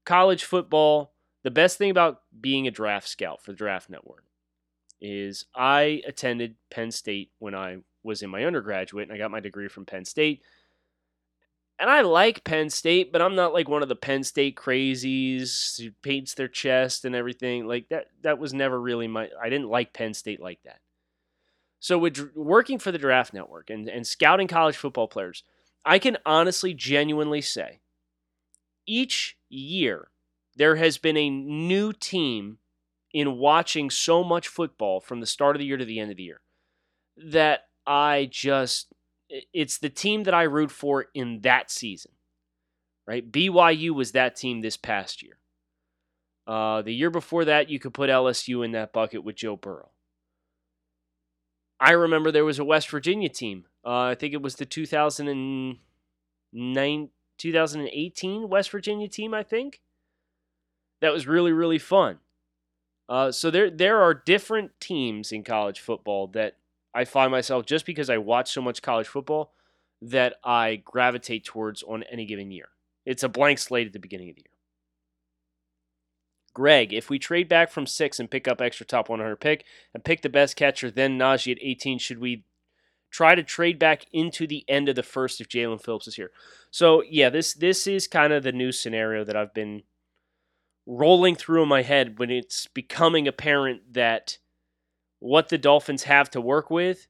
College 0.05 0.45
football, 0.45 1.13
the 1.43 1.51
best 1.51 1.79
thing 1.79 1.91
about 1.91 2.23
being 2.41 2.67
a 2.67 2.71
draft 2.71 3.09
scout 3.09 3.43
for 3.43 3.53
the 3.53 3.57
Draft 3.57 3.89
Network 3.89 4.25
is 5.01 5.47
I 5.55 6.03
attended 6.07 6.57
Penn 6.71 6.91
State 6.91 7.31
when 7.39 7.55
I 7.55 7.79
was 8.03 8.23
in 8.23 8.31
my 8.31 8.45
undergraduate 8.45 9.09
and 9.09 9.15
I 9.15 9.19
got 9.19 9.31
my 9.31 9.41
degree 9.41 9.69
from 9.69 9.87
Penn 9.87 10.05
State. 10.05 10.43
And 11.79 11.89
I 11.89 12.03
like 12.03 12.45
Penn 12.45 12.69
State, 12.69 13.11
but 13.11 13.23
I'm 13.23 13.35
not 13.35 13.55
like 13.55 13.69
one 13.69 13.83
of 13.83 13.89
the 13.89 13.97
Penn 13.97 14.23
State 14.23 14.57
crazies 14.57 15.81
who 15.81 15.91
paints 16.03 16.35
their 16.35 16.49
chest 16.49 17.07
and 17.07 17.15
everything. 17.15 17.67
Like 17.67 17.89
that 17.89 18.09
that 18.23 18.39
was 18.39 18.53
never 18.53 18.79
really 18.79 19.09
my 19.09 19.31
I 19.43 19.49
didn't 19.49 19.71
like 19.71 19.95
Penn 19.95 20.13
State 20.13 20.41
like 20.41 20.63
that. 20.65 20.81
So 21.79 21.97
with 21.97 22.37
working 22.37 22.79
for 22.79 22.93
the 22.93 22.99
Draft 22.99 23.33
Network 23.33 23.71
and, 23.71 23.89
and 23.89 24.07
scouting 24.07 24.49
college 24.49 24.77
football 24.77 25.09
players, 25.09 25.43
I 25.83 25.99
can 25.99 26.19
honestly 26.27 26.75
genuinely 26.75 27.41
say 27.41 27.81
each 28.87 29.37
year 29.49 30.09
there 30.57 30.77
has 30.77 30.99
been 30.99 31.17
a 31.17 31.31
new 31.31 31.93
team 31.93 32.59
in 33.13 33.39
watching 33.39 33.91
so 33.91 34.23
much 34.23 34.49
football 34.49 35.01
from 35.01 35.21
the 35.21 35.27
start 35.27 35.57
of 35.57 35.61
the 35.61 35.67
year 35.67 35.77
to 35.77 35.85
the 35.85 35.99
end 35.99 36.11
of 36.11 36.17
the 36.17 36.23
year 36.23 36.41
that 37.17 37.69
I 37.87 38.29
just 38.31 38.93
it's 39.53 39.79
the 39.79 39.91
team 39.91 40.25
that 40.25 40.35
I 40.35 40.43
root 40.43 40.71
for 40.71 41.07
in 41.15 41.41
that 41.43 41.71
season. 41.71 42.13
Right? 43.07 43.31
BYU 43.31 43.91
was 43.91 44.13
that 44.13 44.37
team 44.37 44.61
this 44.61 44.77
past 44.77 45.23
year. 45.23 45.39
Uh, 46.47 46.83
the 46.83 46.95
year 46.95 47.11
before 47.11 47.45
that, 47.45 47.69
you 47.69 47.79
could 47.79 47.95
put 47.95 48.11
LSU 48.11 48.65
in 48.65 48.73
that 48.73 48.93
bucket 48.93 49.25
with 49.25 49.37
Joe 49.37 49.57
Burrow. 49.57 49.91
I 51.79 51.93
remember 51.93 52.31
there 52.31 52.45
was 52.45 52.59
a 52.59 52.65
West 52.65 52.91
Virginia 52.91 53.29
team. 53.29 53.67
Uh, 53.85 54.03
I 54.03 54.15
think 54.15 54.35
it 54.35 54.43
was 54.43 54.57
the 54.57 54.67
2009, 54.67 57.09
2018 57.41 58.49
West 58.49 58.71
Virginia 58.71 59.09
team, 59.09 59.33
I 59.33 59.43
think. 59.43 59.81
That 61.01 61.13
was 61.13 61.27
really, 61.27 61.53
really 61.53 61.79
fun. 61.79 62.19
Uh, 63.09 63.33
so 63.33 63.51
there, 63.51 63.71
there 63.71 64.01
are 64.01 64.15
different 64.15 64.73
teams 64.79 65.33
in 65.33 65.43
college 65.43 65.81
football 65.81 66.29
that 66.29 66.57
I 66.95 67.05
find 67.05 67.33
myself 67.33 67.67
just 67.67 67.87
because 67.87 68.11
I 68.11 68.19
watch 68.19 68.53
so 68.53 68.61
much 68.61 68.83
college 68.83 69.09
football 69.09 69.53
that 70.03 70.35
I 70.45 70.83
gravitate 70.85 71.45
towards 71.45 71.83
on 71.83 72.05
any 72.05 72.27
given 72.27 72.51
year. 72.51 72.69
It's 73.07 73.23
a 73.23 73.29
blank 73.29 73.59
slate 73.59 73.87
at 73.87 73.93
the 73.93 73.99
beginning 73.99 74.29
of 74.31 74.37
the 74.37 74.43
year. 74.43 74.51
Greg, 76.53 76.93
if 76.93 77.09
we 77.09 77.19
trade 77.19 77.49
back 77.49 77.71
from 77.71 77.87
six 77.87 78.21
and 78.21 78.31
pick 78.31 78.47
up 78.47 78.61
extra 78.61 78.85
top 78.85 79.09
100 79.09 79.37
pick 79.37 79.65
and 79.95 80.05
pick 80.05 80.21
the 80.23 80.29
best 80.29 80.57
catcher, 80.57 80.91
then 80.91 81.19
Najee 81.19 81.53
at 81.53 81.63
18, 81.63 81.99
should 81.99 82.19
we 82.19 82.45
try 83.11 83.35
to 83.35 83.43
trade 83.43 83.79
back 83.79 84.05
into 84.13 84.47
the 84.47 84.65
end 84.69 84.89
of 84.89 84.97
the 84.97 85.03
first 85.03 85.41
if 85.41 85.49
Jaelan 85.49 85.83
Phillips 85.83 86.09
is 86.09 86.17
here? 86.17 86.31
So 86.71 87.03
yeah, 87.09 87.31
this 87.31 87.55
this 87.55 87.87
is 87.87 88.07
kind 88.07 88.33
of 88.33 88.43
the 88.43 88.53
new 88.53 88.73
scenario 88.73 89.25
that 89.25 89.37
I've 89.37 89.55
been 89.55 89.83
rolling 90.87 91.37
through 91.37 91.63
in 91.63 91.69
my 91.69 91.83
head 91.83 92.19
when 92.19 92.31
it's 92.31 92.67
becoming 92.69 93.29
apparent 93.29 93.93
that 93.93 94.39
what 95.19 95.49
the 95.49 95.59
Dolphins 95.59 96.05
have 96.05 96.31
to 96.31 96.41
work 96.41 96.71
with 96.71 97.07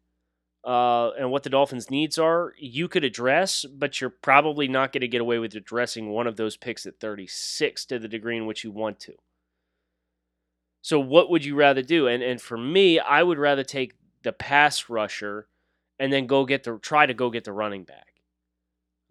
uh, 0.64 1.10
and 1.10 1.30
what 1.30 1.42
the 1.42 1.50
Dolphins' 1.50 1.90
needs 1.90 2.18
are, 2.18 2.52
you 2.58 2.88
could 2.88 3.04
address, 3.04 3.64
but 3.64 4.00
you're 4.00 4.10
probably 4.10 4.68
not 4.68 4.92
going 4.92 5.00
to 5.00 5.08
get 5.08 5.20
away 5.20 5.38
with 5.38 5.54
addressing 5.54 6.10
one 6.10 6.26
of 6.26 6.36
those 6.36 6.56
picks 6.56 6.84
at 6.84 7.00
36 7.00 7.84
to 7.86 7.98
the 7.98 8.08
degree 8.08 8.36
in 8.36 8.46
which 8.46 8.64
you 8.64 8.70
want 8.70 9.00
to. 9.00 9.14
So, 10.82 10.98
what 10.98 11.30
would 11.30 11.44
you 11.44 11.54
rather 11.54 11.82
do? 11.82 12.06
And 12.06 12.22
and 12.22 12.40
for 12.40 12.56
me, 12.56 12.98
I 12.98 13.22
would 13.22 13.38
rather 13.38 13.64
take 13.64 13.94
the 14.22 14.32
pass 14.32 14.88
rusher 14.88 15.46
and 15.98 16.12
then 16.12 16.26
go 16.26 16.46
get 16.46 16.64
the 16.64 16.78
try 16.78 17.04
to 17.06 17.14
go 17.14 17.30
get 17.30 17.44
the 17.44 17.52
running 17.52 17.84
back 17.84 18.09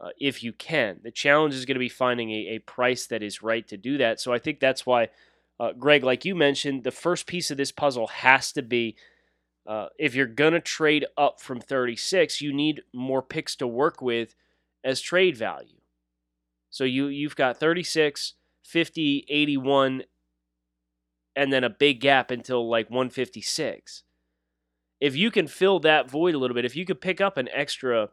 uh, 0.01 0.09
if 0.19 0.43
you 0.43 0.53
can. 0.53 0.99
The 1.03 1.11
challenge 1.11 1.53
is 1.53 1.65
going 1.65 1.75
to 1.75 1.79
be 1.79 1.89
finding 1.89 2.31
a, 2.31 2.55
a 2.55 2.59
price 2.59 3.07
that 3.07 3.23
is 3.23 3.43
right 3.43 3.67
to 3.67 3.77
do 3.77 3.97
that. 3.97 4.19
So, 4.19 4.33
I 4.33 4.39
think 4.39 4.59
that's 4.59 4.85
why, 4.85 5.09
uh, 5.59 5.73
Greg, 5.73 6.03
like 6.03 6.25
you 6.25 6.35
mentioned, 6.35 6.83
the 6.83 6.91
first 6.91 7.27
piece 7.27 7.51
of 7.51 7.57
this 7.57 7.71
puzzle 7.71 8.07
has 8.07 8.51
to 8.53 8.61
be 8.61 8.95
uh, 9.69 9.87
if 9.99 10.15
you're 10.15 10.25
going 10.25 10.53
to 10.53 10.59
trade 10.59 11.05
up 11.15 11.39
from 11.39 11.59
36, 11.59 12.41
you 12.41 12.51
need 12.51 12.81
more 12.91 13.21
picks 13.21 13.55
to 13.57 13.67
work 13.67 14.01
with 14.01 14.35
as 14.83 14.99
trade 14.99 15.37
value. 15.37 15.77
So 16.71 16.83
you 16.83 17.07
you've 17.07 17.35
got 17.35 17.57
36, 17.57 18.33
50, 18.63 19.25
81 19.29 20.03
and 21.35 21.53
then 21.53 21.63
a 21.63 21.69
big 21.69 22.01
gap 22.01 22.31
until 22.31 22.67
like 22.67 22.89
156. 22.89 24.03
If 24.99 25.15
you 25.15 25.31
can 25.31 25.47
fill 25.47 25.79
that 25.81 26.09
void 26.09 26.35
a 26.35 26.37
little 26.37 26.55
bit, 26.55 26.65
if 26.65 26.75
you 26.75 26.85
could 26.85 26.99
pick 26.99 27.21
up 27.21 27.37
an 27.37 27.47
extra 27.53 28.09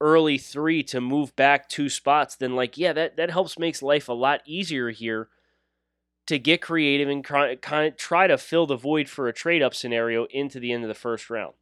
early 0.00 0.38
3 0.38 0.82
to 0.84 1.00
move 1.00 1.34
back 1.36 1.68
two 1.68 1.88
spots, 1.88 2.36
then 2.36 2.56
like 2.56 2.76
yeah, 2.78 2.92
that 2.92 3.16
that 3.16 3.30
helps 3.30 3.58
makes 3.58 3.82
life 3.82 4.08
a 4.08 4.12
lot 4.12 4.40
easier 4.46 4.90
here 4.90 5.28
to 6.26 6.38
get 6.38 6.62
creative 6.62 7.08
and 7.08 7.24
kind 7.24 7.60
of 7.62 7.96
try 7.96 8.26
to 8.26 8.38
fill 8.38 8.66
the 8.66 8.76
void 8.76 9.08
for 9.08 9.26
a 9.26 9.32
trade 9.32 9.62
up 9.62 9.74
scenario 9.74 10.26
into 10.26 10.60
the 10.60 10.72
end 10.72 10.84
of 10.84 10.88
the 10.88 10.94
first 10.94 11.28
round. 11.28 11.54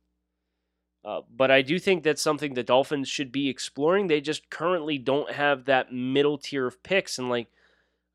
Uh, 1.04 1.22
but 1.34 1.50
I 1.50 1.62
do 1.62 1.78
think 1.78 2.02
that's 2.02 2.20
something 2.20 2.52
the 2.52 2.62
Dolphins 2.62 3.08
should 3.08 3.32
be 3.32 3.48
exploring. 3.48 4.08
They 4.08 4.20
just 4.20 4.50
currently 4.50 4.98
don't 4.98 5.32
have 5.32 5.64
that 5.64 5.92
middle 5.92 6.36
tier 6.36 6.66
of 6.66 6.82
picks, 6.82 7.18
and 7.18 7.30
like, 7.30 7.46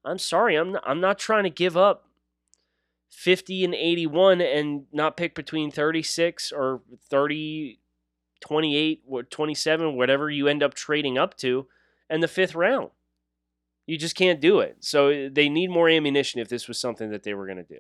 I'm 0.06 0.20
sorry, 0.20 0.56
I'm 0.56 0.74
not, 0.74 0.84
I'm 0.86 1.00
not 1.00 1.18
trying 1.18 1.44
to 1.44 1.50
give 1.50 1.76
up 1.76 2.08
50 3.10 3.64
and 3.64 3.74
81 3.74 4.42
and 4.42 4.86
not 4.92 5.18
pick 5.18 5.34
between 5.34 5.72
36 5.72 6.52
or 6.52 6.82
30, 7.10 7.80
28 8.44 9.04
or 9.08 9.24
27, 9.24 9.96
whatever 9.96 10.30
you 10.30 10.50
end 10.50 10.62
up 10.62 10.74
trading 10.74 11.18
up 11.18 11.38
to, 11.38 11.66
and 12.10 12.22
the 12.22 12.28
fifth 12.28 12.56
round. 12.56 12.90
You 13.86 13.98
just 13.98 14.16
can't 14.16 14.42
do 14.42 14.60
it. 14.60 14.78
So 14.82 15.10
uh, 15.10 15.30
they 15.32 15.48
need 15.48 15.70
more 15.70 15.90
ammunition 15.90 16.42
if 16.42 16.50
this 16.50 16.68
was 16.68 16.78
something 16.78 17.10
that 17.12 17.24
they 17.24 17.34
were 17.34 17.46
going 17.46 17.58
to 17.58 17.64
do. 17.64 17.80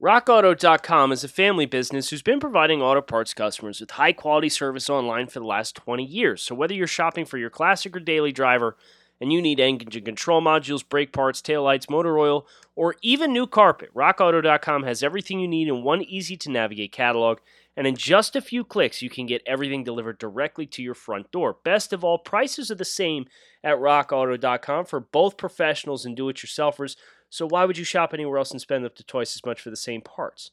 RockAuto.com 0.00 1.12
is 1.12 1.24
a 1.24 1.28
family 1.28 1.66
business 1.66 2.08
who's 2.08 2.22
been 2.22 2.40
providing 2.40 2.80
auto 2.80 3.02
parts 3.02 3.34
customers 3.34 3.80
with 3.80 3.90
high 3.90 4.12
quality 4.12 4.48
service 4.48 4.88
online 4.88 5.26
for 5.26 5.40
the 5.40 5.46
last 5.46 5.74
20 5.74 6.04
years. 6.04 6.40
So 6.40 6.54
whether 6.54 6.72
you're 6.72 6.86
shopping 6.86 7.26
for 7.26 7.36
your 7.36 7.50
classic 7.50 7.94
or 7.94 8.00
daily 8.00 8.32
driver 8.32 8.76
and 9.20 9.32
you 9.32 9.42
need 9.42 9.60
engine 9.60 10.04
control 10.04 10.40
modules, 10.40 10.88
brake 10.88 11.12
parts, 11.12 11.42
taillights, 11.42 11.90
motor 11.90 12.16
oil, 12.16 12.46
or 12.74 12.94
even 13.02 13.32
new 13.32 13.46
carpet, 13.46 13.92
RockAuto.com 13.94 14.84
has 14.84 15.02
everything 15.02 15.40
you 15.40 15.48
need 15.48 15.68
in 15.68 15.82
one 15.82 16.00
easy 16.02 16.36
to 16.38 16.50
navigate 16.50 16.92
catalog 16.92 17.40
and 17.80 17.86
in 17.86 17.96
just 17.96 18.36
a 18.36 18.42
few 18.42 18.62
clicks, 18.62 19.00
you 19.00 19.08
can 19.08 19.24
get 19.24 19.40
everything 19.46 19.84
delivered 19.84 20.18
directly 20.18 20.66
to 20.66 20.82
your 20.82 20.92
front 20.92 21.32
door. 21.32 21.56
Best 21.64 21.94
of 21.94 22.04
all, 22.04 22.18
prices 22.18 22.70
are 22.70 22.74
the 22.74 22.84
same 22.84 23.24
at 23.64 23.78
rockauto.com 23.78 24.84
for 24.84 25.00
both 25.00 25.38
professionals 25.38 26.04
and 26.04 26.14
do 26.14 26.28
it 26.28 26.36
yourselfers. 26.36 26.96
So 27.30 27.46
why 27.46 27.64
would 27.64 27.78
you 27.78 27.84
shop 27.84 28.12
anywhere 28.12 28.36
else 28.36 28.50
and 28.50 28.60
spend 28.60 28.84
up 28.84 28.96
to 28.96 29.02
twice 29.02 29.34
as 29.34 29.46
much 29.46 29.62
for 29.62 29.70
the 29.70 29.76
same 29.76 30.02
parts? 30.02 30.50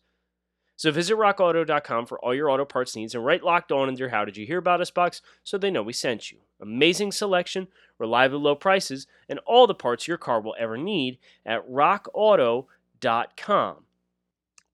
So 0.78 0.90
visit 0.90 1.18
rockauto.com 1.18 2.06
for 2.06 2.18
all 2.20 2.34
your 2.34 2.50
auto 2.50 2.64
parts 2.64 2.96
needs 2.96 3.14
and 3.14 3.26
write 3.26 3.44
locked 3.44 3.74
on 3.74 3.94
their 3.96 4.08
How 4.08 4.24
Did 4.24 4.38
You 4.38 4.46
Hear 4.46 4.60
About 4.60 4.80
Us 4.80 4.90
box 4.90 5.22
so 5.44 5.58
they 5.58 5.70
know 5.70 5.84
we 5.84 5.92
sent 5.92 6.32
you. 6.32 6.38
Amazing 6.62 7.12
selection, 7.12 7.68
reliable 8.00 8.40
low 8.40 8.56
prices, 8.56 9.06
and 9.28 9.40
all 9.40 9.68
the 9.68 9.76
parts 9.76 10.08
your 10.08 10.18
car 10.18 10.40
will 10.40 10.56
ever 10.58 10.78
need 10.78 11.18
at 11.46 11.70
rockauto.com. 11.70 12.68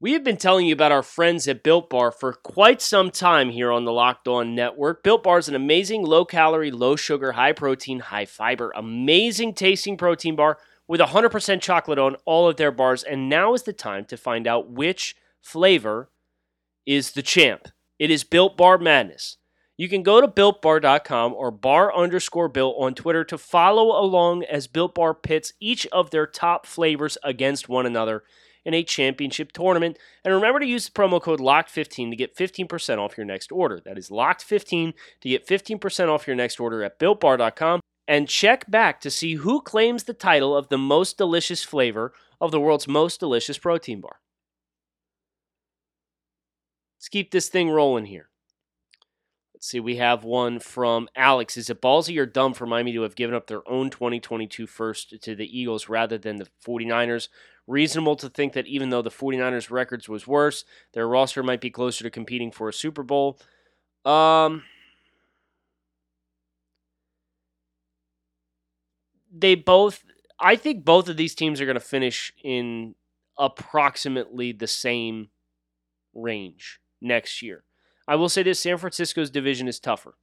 We 0.04 0.12
have 0.12 0.24
been 0.26 0.36
telling 0.36 0.66
you 0.66 0.74
about 0.74 0.92
our 0.92 1.02
friends 1.02 1.48
at 1.48 1.64
Built 1.64 1.90
Bar 1.90 2.12
for 2.12 2.34
quite 2.34 2.82
some 2.82 3.10
time 3.10 3.52
here 3.52 3.72
on 3.72 3.86
the 3.86 3.94
Locked 3.94 4.28
On 4.28 4.54
Network. 4.54 5.02
Built 5.02 5.24
Bar 5.24 5.38
is 5.38 5.48
an 5.48 5.56
amazing 5.56 6.04
low 6.04 6.26
calorie, 6.26 6.72
low 6.72 6.98
sugar, 6.98 7.32
high 7.32 7.54
protein, 7.54 8.02
high 8.02 8.26
fiber, 8.26 8.74
amazing 8.76 9.54
tasting 9.54 9.96
protein 9.96 10.36
bar 10.36 10.58
with 10.90 11.00
100% 11.00 11.62
chocolate 11.62 12.00
on 12.00 12.18
all 12.26 12.50
of 12.50 12.58
their 12.58 12.70
bars. 12.70 13.04
And 13.04 13.30
now 13.30 13.54
is 13.54 13.64
the 13.64 13.72
time 13.72 14.04
to 14.08 14.18
find 14.18 14.46
out 14.46 14.70
which 14.70 15.16
flavor 15.42 16.10
is 16.86 17.14
the 17.14 17.22
champ. 17.22 17.70
It 17.98 18.12
is 18.12 18.26
Built 18.26 18.58
Bar 18.58 18.80
Madness. 18.80 19.38
You 19.78 19.88
can 19.88 20.04
go 20.04 20.20
to 20.20 20.28
builtbar.com 20.28 21.34
or 21.34 21.50
bar 21.50 21.96
underscore 21.96 22.50
built 22.50 22.76
on 22.78 22.94
Twitter 22.94 23.24
to 23.24 23.38
follow 23.38 23.98
along 23.98 24.44
as 24.44 24.68
Built 24.68 24.96
Bar 24.96 25.14
pits 25.14 25.54
each 25.62 25.88
of 25.94 26.12
their 26.12 26.28
top 26.28 26.66
flavors 26.66 27.18
against 27.24 27.70
one 27.70 27.86
another 27.86 28.24
in 28.66 28.74
a 28.74 28.84
championship 28.84 29.52
tournament. 29.52 29.98
And 30.24 30.34
remember 30.34 30.60
to 30.60 30.66
use 30.66 30.86
the 30.86 30.92
promo 30.92 31.22
code 31.22 31.40
LOCKED15 31.40 32.10
to 32.12 32.16
get 32.16 32.36
15% 32.36 32.98
off 32.98 33.18
your 33.18 33.26
next 33.26 33.52
order. 33.52 33.80
That 33.84 33.98
is 33.98 34.10
LOCKED15 34.10 34.94
to 35.22 35.30
get 35.30 35.48
15% 35.48 36.10
off 36.10 36.28
your 36.28 36.36
next 36.36 36.60
order 36.60 36.84
at 36.84 37.00
BuiltBar.com. 37.00 37.82
And 38.08 38.28
check 38.28 38.70
back 38.70 39.00
to 39.02 39.10
see 39.10 39.36
who 39.36 39.62
claims 39.62 40.04
the 40.04 40.14
title 40.14 40.56
of 40.56 40.68
the 40.68 40.78
most 40.78 41.18
delicious 41.18 41.64
flavor 41.64 42.14
of 42.42 42.52
the 42.52 42.60
world's 42.60 42.88
most 42.88 43.20
delicious 43.20 43.58
protein 43.58 44.02
bar. 44.02 44.20
Let's 46.98 47.10
keep 47.10 47.32
this 47.32 47.48
thing 47.48 47.70
rolling 47.70 48.06
here. 48.06 48.30
Let's 49.64 49.72
see, 49.72 49.80
we 49.80 49.96
have 49.96 50.26
one 50.26 50.60
from 50.60 51.08
Alex. 51.16 51.56
Is 51.56 51.70
it 51.70 51.82
ballsy 51.82 52.20
or 52.20 52.26
dumb 52.26 52.54
for 52.54 52.66
Miami 52.66 52.92
to 52.92 53.04
have 53.04 53.16
given 53.16 53.34
up 53.34 53.48
their 53.48 53.66
own 53.66 53.90
2022 53.90 54.68
first 54.68 55.22
to 55.22 55.36
the 55.36 55.58
Eagles 55.58 55.88
rather 55.88 56.18
than 56.18 56.36
the 56.36 56.50
49ers? 56.68 57.30
Reasonable 57.66 58.18
to 58.18 58.28
think 58.28 58.52
that 58.52 58.68
even 58.68 58.90
though 58.90 59.02
the 59.02 59.10
49ers' 59.10 59.72
records 59.72 60.10
was 60.10 60.28
worse, 60.28 60.66
their 60.92 61.08
roster 61.08 61.42
might 61.44 61.62
be 61.62 61.70
closer 61.70 62.04
to 62.04 62.10
competing 62.10 62.52
for 62.52 62.68
a 62.68 62.74
Super 62.74 63.04
Bowl. 63.04 63.40
Um, 64.04 64.64
they 69.34 69.56
both, 69.56 70.04
I 70.42 70.58
think 70.58 70.84
both 70.84 71.08
of 71.08 71.16
these 71.16 71.36
teams 71.36 71.62
are 71.62 71.66
going 71.66 71.76
to 71.76 71.80
finish 71.80 72.34
in 72.44 72.96
approximately 73.38 74.52
the 74.52 74.68
same 74.68 75.30
range 76.14 76.82
next 77.00 77.42
year. 77.42 77.64
I 78.08 78.16
will 78.16 78.30
say 78.30 78.44
this 78.44 78.60
San 78.60 78.78
Francisco's 78.78 79.30
division 79.30 79.68
is 79.68 79.80
tougher. 79.80 80.16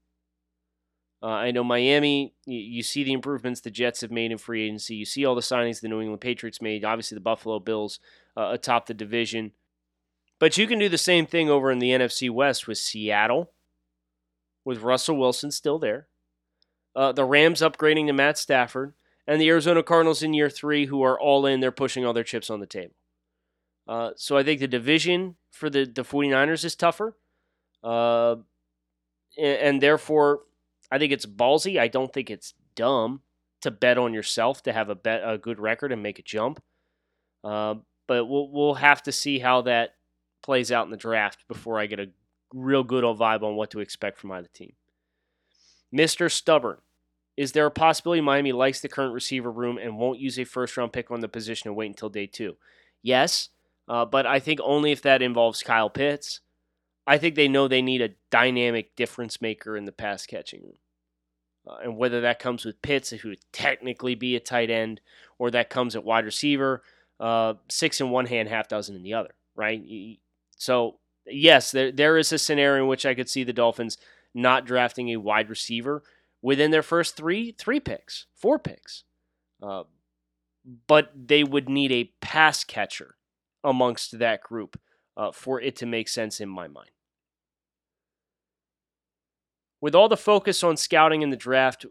Uh, 1.23 1.27
I 1.27 1.51
know 1.51 1.63
Miami, 1.63 2.33
you, 2.47 2.83
see 2.83 3.05
the 3.05 3.13
improvements 3.13 3.61
the 3.61 3.71
Jets 3.71 4.01
have 4.01 4.11
made 4.11 4.33
in 4.33 4.39
free 4.39 4.65
agency. 4.65 4.95
You 4.95 5.05
see 5.05 5.27
all 5.27 5.35
the 5.35 5.43
signings 5.43 5.81
the 5.81 5.89
New 5.89 6.01
England 6.01 6.23
Patriots 6.23 6.63
made. 6.63 6.83
Obviously, 6.83 7.15
the 7.15 7.21
Buffalo 7.21 7.59
Bills 7.59 8.01
uh, 8.39 8.51
atop 8.53 8.87
the 8.87 8.95
division. 8.95 9.53
But 10.39 10.57
you 10.57 10.67
can 10.67 10.79
do 10.79 10.89
the 10.89 10.97
same 10.97 11.27
thing 11.27 11.51
over 11.51 11.71
in 11.71 11.79
the 11.79 11.91
NFC 11.91 12.31
West 12.31 12.67
with 12.67 12.79
Seattle, 12.79 13.51
with 14.65 14.81
Russell 14.81 15.19
Wilson 15.19 15.51
still 15.51 15.79
there, 15.79 16.09
uh, 16.97 17.13
the 17.13 17.25
Rams 17.25 17.61
upgrading 17.61 18.07
to 18.07 18.15
Matt 18.15 18.39
Stafford, 18.39 18.95
and 19.27 19.39
the 19.39 19.49
Arizona 19.51 19.83
Cardinals 19.83 20.23
in 20.23 20.33
year 20.33 20.49
three, 20.49 20.87
who 20.87 21.03
are 21.03 21.21
all 21.21 21.45
in. 21.45 21.61
They're 21.61 21.71
pushing 21.71 22.07
all 22.07 22.15
their 22.15 22.25
chips 22.25 22.49
on 22.49 22.61
the 22.61 22.67
table. 22.67 22.95
Uh, 23.87 24.13
so 24.17 24.39
I 24.39 24.43
think 24.43 24.61
the 24.61 24.69
division 24.69 25.37
for 25.51 25.69
the, 25.69 25.85
the 25.85 26.03
49ers 26.03 26.65
is 26.65 26.75
tougher. 26.75 27.17
Uh, 27.83 28.37
and, 29.39 29.81
therefore, 29.81 30.41
I 30.91 30.99
think 30.99 31.13
it's 31.13 31.27
ballsy. 31.27 31.79
I 31.79 31.89
don't 31.89 32.13
think 32.13 32.31
it's 32.31 32.55
dumb 32.75 33.23
to 33.63 33.71
bet 33.71 33.99
on 33.99 34.13
yourself 34.15 34.63
to 34.65 34.73
have 34.73 34.89
a 34.89 34.95
bet 34.95 35.23
a 35.25 35.39
good 35.39 35.59
record 35.59 35.93
and 35.93 36.03
make 36.03 36.19
a 36.19 36.23
jump. 36.23 36.63
Uh, 37.45 37.77
but 38.07 38.27
we'll 38.27 38.51
we'll 38.51 38.75
have 38.75 39.03
to 39.05 39.13
see 39.13 39.39
how 39.39 39.63
that 39.63 39.95
plays 40.43 40.73
out 40.73 40.85
in 40.85 40.91
the 40.91 40.97
draft 40.97 41.47
before 41.49 41.79
I 41.79 41.87
get 41.87 42.01
a 42.01 42.11
real 42.53 42.83
good 42.83 43.05
old 43.05 43.19
vibe 43.19 43.43
on 43.43 43.57
what 43.57 43.71
to 43.71 43.81
expect 43.81 44.19
from 44.19 44.33
either 44.33 44.49
team. 44.53 44.73
Mister 45.93 46.29
Stubborn, 46.29 46.79
is 47.37 47.53
there 47.53 47.67
a 47.67 47.71
possibility 47.71 48.21
Miami 48.21 48.53
likes 48.53 48.81
the 48.81 48.89
current 48.89 49.15
receiver 49.15 49.51
room 49.51 49.79
and 49.79 49.97
won't 49.97 50.19
use 50.19 50.39
a 50.39 50.45
first 50.45 50.77
round 50.77 50.93
pick 50.93 51.11
on 51.11 51.21
the 51.21 51.29
position 51.29 51.69
and 51.69 51.77
wait 51.77 51.87
until 51.87 52.09
day 52.09 52.27
two? 52.27 52.57
Yes, 53.03 53.51
uh, 53.89 54.05
but 54.05 54.27
I 54.27 54.41
think 54.41 54.61
only 54.63 54.93
if 54.93 55.03
that 55.03 55.23
involves 55.23 55.63
Kyle 55.63 55.91
Pitts. 55.91 56.41
I 57.11 57.19
think 57.19 57.35
they 57.35 57.49
know 57.49 57.67
they 57.67 57.83
need 57.83 58.03
a 58.03 58.15
dynamic 58.31 58.95
difference 58.95 59.43
maker 59.43 59.77
in 59.77 59.85
the 59.85 59.91
pass 59.91 60.27
catching 60.27 60.63
room. 60.63 60.79
Uh, 61.67 61.79
and 61.83 61.97
whether 61.97 62.21
that 62.21 62.39
comes 62.39 62.65
with 62.65 62.81
Pitts, 62.83 63.11
who 63.11 63.31
would 63.31 63.41
technically 63.53 64.15
be 64.15 64.37
a 64.37 64.41
tight 64.41 64.71
end, 64.71 65.01
or 65.37 65.51
that 65.51 65.71
comes 65.71 65.97
at 65.97 66.05
wide 66.05 66.25
receiver, 66.25 66.85
uh, 67.19 67.55
six 67.69 68.01
in 68.01 68.11
one 68.11 68.27
hand, 68.27 68.49
half 68.49 68.69
dozen 68.69 68.95
in 68.95 69.03
the 69.03 69.13
other, 69.13 69.35
right? 69.57 69.83
So, 70.57 70.99
yes, 71.27 71.73
there, 71.73 71.91
there 71.91 72.17
is 72.17 72.33
a 72.33 72.39
scenario 72.39 72.85
in 72.85 72.89
which 72.89 73.05
I 73.05 73.15
could 73.15 73.29
see 73.29 73.43
the 73.43 73.53
Dolphins 73.53 73.99
not 74.33 74.65
drafting 74.65 75.09
a 75.09 75.17
wide 75.17 75.51
receiver 75.51 76.05
within 76.41 76.71
their 76.71 76.81
first 76.81 77.17
three 77.17 77.51
three 77.51 77.81
picks, 77.81 78.27
four 78.37 78.57
picks. 78.57 79.03
Uh, 79.61 79.83
but 80.87 81.11
they 81.13 81.43
would 81.43 81.69
need 81.69 81.91
a 81.91 82.13
pass 82.21 82.63
catcher 82.63 83.17
amongst 83.65 84.21
that 84.21 84.45
group 84.45 84.79
uh, 85.17 85.33
for 85.33 85.61
it 85.61 85.75
to 85.75 85.87
make 85.87 86.07
sense 86.07 86.41
in 86.41 86.49
my 86.49 86.69
mind. 86.69 86.91
With 89.81 89.95
all 89.95 90.09
the 90.09 90.17
focus 90.17 90.63
on 90.63 90.77
scouting 90.77 91.23
in 91.23 91.31
the 91.31 91.37
draft, 91.37 91.87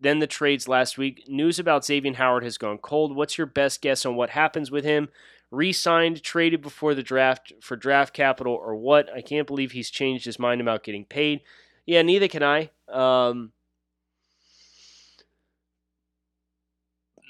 then 0.00 0.18
the 0.18 0.26
trades 0.26 0.68
last 0.68 0.98
week, 0.98 1.24
news 1.28 1.58
about 1.58 1.84
Xavier 1.84 2.14
Howard 2.14 2.44
has 2.44 2.58
gone 2.58 2.78
cold. 2.78 3.16
What's 3.16 3.38
your 3.38 3.46
best 3.46 3.80
guess 3.80 4.04
on 4.04 4.16
what 4.16 4.30
happens 4.30 4.70
with 4.70 4.84
him? 4.84 5.08
Re 5.50 5.72
signed, 5.72 6.22
traded 6.22 6.60
before 6.60 6.94
the 6.94 7.02
draft 7.02 7.52
for 7.62 7.76
draft 7.76 8.12
capital, 8.12 8.54
or 8.54 8.74
what? 8.74 9.08
I 9.14 9.22
can't 9.22 9.46
believe 9.46 9.72
he's 9.72 9.90
changed 9.90 10.24
his 10.24 10.38
mind 10.38 10.60
about 10.60 10.82
getting 10.82 11.04
paid. 11.04 11.40
Yeah, 11.86 12.02
neither 12.02 12.28
can 12.28 12.42
I. 12.42 12.70
Um, 12.88 13.52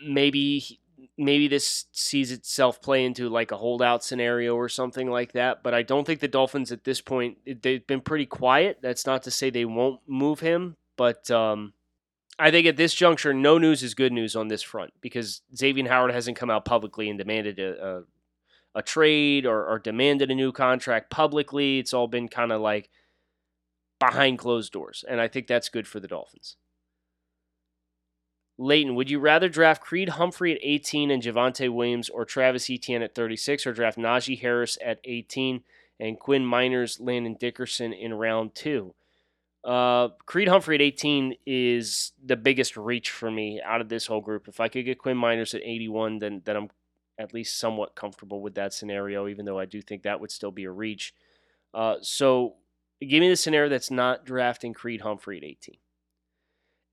maybe 0.07 0.80
maybe 1.16 1.48
this 1.48 1.87
sees 1.92 2.33
itself 2.33 2.83
play 2.83 3.05
into 3.05 3.29
like 3.29 3.53
a 3.53 3.57
holdout 3.57 4.05
scenario 4.05 4.55
or 4.55 4.68
something 4.68 5.11
like 5.11 5.33
that. 5.33 5.62
But 5.62 5.74
I 5.74 5.83
don't 5.83 6.07
think 6.07 6.20
the 6.20 6.29
Dolphins 6.29 6.72
at 6.72 6.85
this 6.85 7.00
point 7.00 7.38
they've 7.62 7.87
been 7.87 8.00
pretty 8.00 8.27
quiet. 8.27 8.79
That's 8.83 9.07
not 9.07 9.22
to 9.24 9.31
say 9.31 9.50
they 9.50 9.64
won't 9.64 10.00
move 10.07 10.40
him, 10.40 10.77
but 10.96 11.31
um, 11.31 11.72
I 12.38 12.50
think 12.50 12.66
at 12.66 12.77
this 12.77 12.94
juncture, 12.94 13.33
no 13.33 13.59
news 13.59 13.83
is 13.83 13.94
good 13.94 14.12
news 14.12 14.35
on 14.35 14.48
this 14.48 14.62
front 14.62 14.92
because 15.00 15.42
Xavier 15.57 15.88
Howard 15.88 16.12
hasn't 16.12 16.37
come 16.37 16.50
out 16.50 16.64
publicly 16.64 17.09
and 17.09 17.18
demanded 17.18 17.59
a, 17.61 17.87
a, 17.87 18.03
a 18.77 18.83
trade 18.83 19.46
or, 19.46 19.66
or 19.66 19.79
demanded 19.79 20.31
a 20.31 20.35
new 20.35 20.50
contract 20.50 21.11
publicly. 21.11 21.79
It's 21.79 21.94
all 21.94 22.09
been 22.09 22.29
kind 22.29 22.50
of 22.50 22.61
like 22.61 22.90
behind 24.00 24.40
closed 24.40 24.72
doors, 24.72 25.05
and 25.09 25.20
I 25.20 25.29
think 25.29 25.46
that's 25.46 25.68
good 25.68 25.87
for 25.87 26.00
the 26.00 26.09
Dolphins. 26.09 26.57
Leighton, 28.57 28.95
would 28.95 29.11
you 29.11 29.19
rather 29.19 29.49
draft 29.49 29.83
Creed 29.83 30.11
Humphrey 30.11 30.53
at 30.53 30.61
18 30.62 31.11
and 31.11 31.23
Javonte 31.23 31.73
Williams 31.73 32.09
or 32.09 32.25
Travis 32.25 32.71
Etienne 32.71 33.03
at 33.03 33.14
36 33.14 33.67
or 33.67 33.73
draft 33.73 33.99
Najee 33.99 34.40
Harris 34.40 34.79
at 34.85 35.01
18 35.05 35.62
and 35.99 36.19
Quinn 36.19 36.45
Meinerz, 36.45 36.99
Landon 37.01 37.37
Dickerson 37.38 37.93
in 37.93 38.14
round 38.14 38.55
two? 38.55 38.95
Uh, 39.64 40.09
Creed 40.27 40.49
Humphrey 40.49 40.77
at 40.77 40.83
18 40.83 41.35
is 41.47 42.12
the 42.23 42.37
biggest 42.37 42.77
reach 42.77 43.11
for 43.11 43.31
me 43.31 43.61
out 43.64 43.81
of 43.81 43.88
this 43.88 44.07
whole 44.07 44.21
group. 44.21 44.47
If 44.47 44.61
I 44.61 44.69
could 44.69 44.85
get 44.85 44.99
Quinn 44.99 45.17
Meinerz 45.17 45.55
at 45.55 45.62
81, 45.62 46.19
then, 46.19 46.43
then 46.45 46.57
I'm 46.57 46.71
at 47.19 47.35
least 47.35 47.59
somewhat 47.59 47.95
comfortable 47.95 48.40
with 48.40 48.55
that 48.55 48.73
scenario, 48.73 49.27
even 49.27 49.47
though 49.47 49.59
I 49.59 49.64
do 49.64 49.81
think 49.81 50.03
that 50.03 50.21
would 50.21 50.31
still 50.31 50.51
be 50.51 50.64
a 50.64 50.71
reach. 50.71 51.14
Uh, 51.73 51.97
so 52.03 52.55
give 53.01 53.21
me 53.21 53.29
the 53.29 53.37
scenario 53.37 53.69
that's 53.69 53.90
not 53.90 54.25
drafting 54.25 54.75
Creed 54.75 55.01
Humphrey 55.01 55.38
at 55.38 55.45
18. 55.45 55.77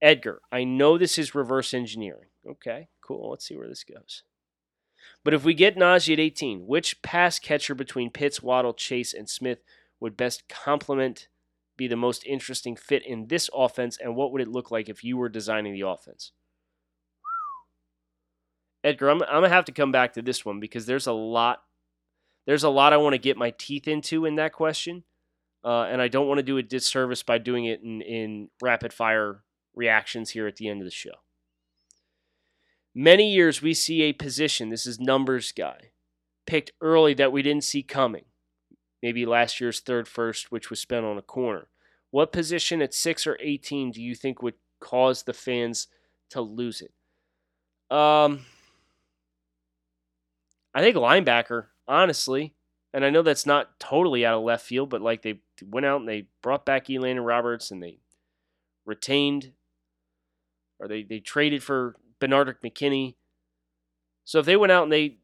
Edgar, 0.01 0.41
I 0.51 0.63
know 0.63 0.97
this 0.97 1.17
is 1.17 1.35
reverse 1.35 1.73
engineering. 1.73 2.29
Okay, 2.47 2.87
cool. 3.01 3.29
Let's 3.29 3.45
see 3.47 3.55
where 3.55 3.67
this 3.67 3.83
goes. 3.83 4.23
But 5.23 5.33
if 5.33 5.43
we 5.43 5.53
get 5.53 5.75
Najee 5.75 6.13
at 6.13 6.19
18, 6.19 6.65
which 6.65 7.01
pass 7.01 7.37
catcher 7.37 7.75
between 7.75 8.09
Pitts, 8.09 8.41
Waddle, 8.41 8.73
Chase, 8.73 9.13
and 9.13 9.29
Smith 9.29 9.59
would 9.99 10.17
best 10.17 10.49
complement, 10.49 11.27
be 11.77 11.87
the 11.87 11.95
most 11.95 12.25
interesting 12.25 12.75
fit 12.75 13.05
in 13.05 13.27
this 13.27 13.49
offense, 13.53 13.97
and 14.01 14.15
what 14.15 14.31
would 14.31 14.41
it 14.41 14.47
look 14.47 14.71
like 14.71 14.89
if 14.89 15.03
you 15.03 15.17
were 15.17 15.29
designing 15.29 15.73
the 15.73 15.87
offense? 15.87 16.31
Edgar, 18.83 19.09
I'm, 19.09 19.21
I'm 19.23 19.41
gonna 19.41 19.49
have 19.49 19.65
to 19.65 19.71
come 19.71 19.91
back 19.91 20.13
to 20.13 20.23
this 20.23 20.43
one 20.43 20.59
because 20.59 20.87
there's 20.87 21.07
a 21.07 21.13
lot, 21.13 21.63
there's 22.47 22.63
a 22.63 22.69
lot 22.69 22.93
I 22.93 22.97
want 22.97 23.13
to 23.13 23.19
get 23.19 23.37
my 23.37 23.53
teeth 23.57 23.87
into 23.87 24.25
in 24.25 24.35
that 24.35 24.53
question, 24.53 25.03
uh, 25.63 25.83
and 25.83 26.01
I 26.01 26.07
don't 26.07 26.27
want 26.27 26.39
to 26.39 26.43
do 26.43 26.57
a 26.57 26.63
disservice 26.63 27.21
by 27.21 27.37
doing 27.37 27.65
it 27.65 27.81
in, 27.83 28.01
in 28.01 28.49
rapid 28.59 28.91
fire 28.91 29.43
reactions 29.75 30.31
here 30.31 30.47
at 30.47 30.57
the 30.57 30.67
end 30.67 30.81
of 30.81 30.85
the 30.85 30.91
show. 30.91 31.11
Many 32.93 33.31
years 33.31 33.61
we 33.61 33.73
see 33.73 34.01
a 34.03 34.13
position, 34.13 34.69
this 34.69 34.85
is 34.85 34.99
numbers 34.99 35.51
guy, 35.51 35.91
picked 36.45 36.71
early 36.81 37.13
that 37.13 37.31
we 37.31 37.41
didn't 37.41 37.63
see 37.63 37.83
coming. 37.83 38.25
Maybe 39.01 39.25
last 39.25 39.61
year's 39.61 39.79
third 39.79 40.07
first, 40.07 40.51
which 40.51 40.69
was 40.69 40.79
spent 40.79 41.05
on 41.05 41.17
a 41.17 41.21
corner. 41.21 41.67
What 42.11 42.33
position 42.33 42.81
at 42.81 42.93
6 42.93 43.25
or 43.25 43.37
18 43.39 43.91
do 43.91 44.01
you 44.01 44.13
think 44.13 44.41
would 44.41 44.55
cause 44.79 45.23
the 45.23 45.33
fans 45.33 45.87
to 46.31 46.41
lose 46.41 46.81
it? 46.81 46.91
Um, 47.95 48.45
I 50.73 50.81
think 50.81 50.97
linebacker, 50.97 51.67
honestly. 51.87 52.53
And 52.93 53.05
I 53.05 53.09
know 53.09 53.21
that's 53.21 53.45
not 53.45 53.79
totally 53.79 54.25
out 54.25 54.37
of 54.37 54.43
left 54.43 54.65
field, 54.65 54.89
but 54.89 55.01
like 55.01 55.21
they 55.21 55.39
went 55.65 55.85
out 55.85 56.01
and 56.01 56.09
they 56.09 56.27
brought 56.41 56.65
back 56.65 56.87
Elandon 56.87 57.25
Roberts 57.25 57.71
and 57.71 57.81
they 57.81 57.99
retained 58.85 59.53
or 60.81 60.87
they, 60.87 61.03
they 61.03 61.19
traded 61.19 61.63
for 61.63 61.95
Benardrick 62.19 62.57
McKinney. 62.63 63.15
So 64.25 64.39
if 64.39 64.45
they 64.45 64.57
went 64.57 64.71
out 64.71 64.83
and 64.83 64.91
they 64.91 65.17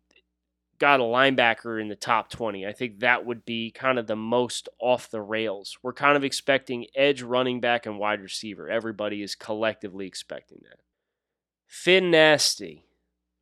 got 0.79 0.99
a 0.99 1.03
linebacker 1.03 1.81
in 1.81 1.87
the 1.87 1.95
top 1.95 2.29
20, 2.29 2.65
I 2.65 2.71
think 2.71 2.99
that 2.99 3.25
would 3.25 3.45
be 3.45 3.71
kind 3.71 3.97
of 3.97 4.07
the 4.07 4.15
most 4.15 4.69
off 4.79 5.09
the 5.09 5.21
rails. 5.21 5.77
We're 5.81 5.93
kind 5.93 6.15
of 6.15 6.23
expecting 6.23 6.85
edge, 6.95 7.21
running 7.21 7.59
back, 7.59 7.85
and 7.85 7.97
wide 7.97 8.21
receiver. 8.21 8.69
Everybody 8.69 9.23
is 9.23 9.35
collectively 9.35 10.05
expecting 10.05 10.59
that. 10.63 10.79
Finn 11.65 12.11
Nasty. 12.11 12.83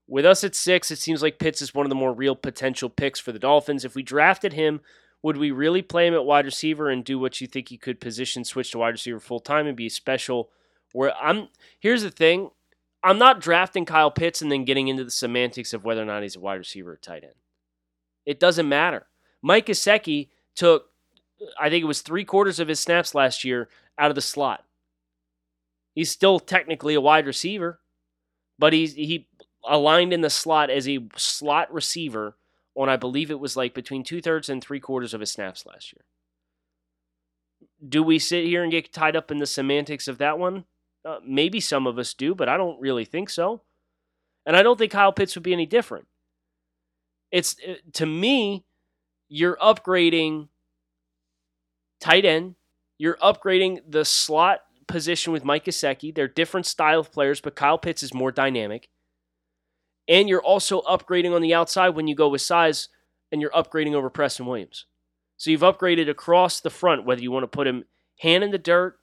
With 0.07 0.25
us 0.25 0.43
at 0.43 0.55
six, 0.55 0.91
it 0.91 0.99
seems 0.99 1.21
like 1.21 1.39
Pitts 1.39 1.61
is 1.61 1.73
one 1.73 1.85
of 1.85 1.89
the 1.89 1.95
more 1.95 2.13
real 2.13 2.35
potential 2.35 2.89
picks 2.89 3.19
for 3.19 3.31
the 3.31 3.39
Dolphins. 3.39 3.83
If 3.83 3.95
we 3.95 4.03
drafted 4.03 4.53
him, 4.53 4.81
would 5.23 5.37
we 5.37 5.49
really 5.49 5.81
play 5.81 6.05
him 6.05 6.13
at 6.13 6.25
wide 6.25 6.45
receiver 6.45 6.89
and 6.89 7.03
do 7.03 7.17
what 7.17 7.41
you 7.41 7.47
think 7.47 7.69
he 7.69 7.77
could 7.77 7.99
position 7.99 8.45
switch 8.45 8.71
to 8.71 8.77
wide 8.77 8.89
receiver 8.89 9.19
full 9.19 9.39
time 9.39 9.65
and 9.65 9.75
be 9.75 9.87
a 9.87 9.89
special 9.89 10.51
where 10.95 11.13
I'm 11.17 11.49
here's 11.79 12.03
the 12.03 12.09
thing, 12.09 12.51
I'm 13.03 13.17
not 13.17 13.41
drafting 13.41 13.85
Kyle 13.85 14.09
Pitts 14.09 14.41
and 14.41 14.51
then 14.51 14.63
getting 14.63 14.87
into 14.87 15.03
the 15.03 15.11
semantics 15.11 15.73
of 15.73 15.83
whether 15.83 16.01
or 16.01 16.05
not 16.05 16.23
he's 16.23 16.37
a 16.37 16.39
wide 16.39 16.55
receiver 16.55 16.93
or 16.93 16.97
tight 16.97 17.23
end. 17.23 17.33
It 18.25 18.39
doesn't 18.39 18.69
matter. 18.69 19.05
Mike 19.41 19.67
Gesicki 19.67 20.29
took, 20.55 20.87
I 21.59 21.69
think 21.69 21.83
it 21.83 21.87
was 21.87 22.01
three 22.01 22.23
quarters 22.23 22.59
of 22.59 22.69
his 22.69 22.79
snaps 22.79 23.13
last 23.13 23.43
year 23.43 23.67
out 23.99 24.09
of 24.09 24.15
the 24.15 24.21
slot. 24.21 24.63
He's 25.93 26.09
still 26.09 26.39
technically 26.39 26.93
a 26.93 27.01
wide 27.01 27.27
receiver, 27.27 27.79
but 28.57 28.73
he's 28.73 28.93
he 28.93 29.27
aligned 29.67 30.13
in 30.13 30.21
the 30.21 30.29
slot 30.29 30.69
as 30.69 30.87
a 30.87 31.05
slot 31.17 31.73
receiver 31.73 32.37
on 32.75 32.87
I 32.87 32.95
believe 32.95 33.31
it 33.31 33.39
was 33.39 33.57
like 33.57 33.73
between 33.73 34.03
two 34.03 34.21
thirds 34.21 34.49
and 34.49 34.63
three 34.63 34.79
quarters 34.79 35.13
of 35.13 35.19
his 35.19 35.31
snaps 35.31 35.65
last 35.65 35.93
year. 35.93 36.05
Do 37.87 38.01
we 38.01 38.17
sit 38.17 38.45
here 38.45 38.63
and 38.63 38.71
get 38.71 38.93
tied 38.93 39.15
up 39.15 39.29
in 39.29 39.39
the 39.39 39.45
semantics 39.45 40.07
of 40.07 40.17
that 40.19 40.39
one? 40.39 40.63
Uh, 41.05 41.19
maybe 41.23 41.59
some 41.59 41.85
of 41.85 41.99
us 41.99 42.13
do, 42.15 42.33
but 42.33 42.49
I 42.49 42.57
don't 42.57 42.79
really 42.81 43.05
think 43.05 43.29
so. 43.29 43.61
And 44.45 44.57
I 44.57 44.63
don't 44.63 44.77
think 44.77 44.91
Kyle 44.91 45.13
Pitts 45.13 45.35
would 45.35 45.43
be 45.43 45.53
any 45.53 45.65
different. 45.67 46.07
It's 47.31 47.55
uh, 47.67 47.75
to 47.93 48.05
me, 48.05 48.65
you're 49.27 49.57
upgrading 49.57 50.47
tight 51.99 52.25
end. 52.25 52.55
You're 52.97 53.17
upgrading 53.17 53.81
the 53.87 54.05
slot 54.05 54.61
position 54.87 55.33
with 55.33 55.43
Mike 55.43 55.65
Gesicki. 55.65 56.13
They're 56.13 56.27
different 56.27 56.65
style 56.65 56.99
of 56.99 57.11
players, 57.11 57.41
but 57.41 57.55
Kyle 57.55 57.77
Pitts 57.77 58.03
is 58.03 58.13
more 58.13 58.31
dynamic. 58.31 58.89
And 60.07 60.29
you're 60.29 60.41
also 60.41 60.81
upgrading 60.81 61.35
on 61.35 61.41
the 61.41 61.53
outside 61.53 61.89
when 61.89 62.07
you 62.07 62.15
go 62.15 62.29
with 62.29 62.41
size, 62.41 62.89
and 63.31 63.41
you're 63.41 63.51
upgrading 63.51 63.93
over 63.95 64.09
Preston 64.09 64.45
Williams. 64.45 64.85
So 65.37 65.49
you've 65.51 65.61
upgraded 65.61 66.09
across 66.09 66.61
the 66.61 66.69
front, 66.69 67.05
whether 67.05 67.21
you 67.21 67.31
want 67.31 67.43
to 67.43 67.47
put 67.47 67.67
him 67.67 67.85
hand 68.19 68.43
in 68.43 68.51
the 68.51 68.57
dirt 68.57 68.97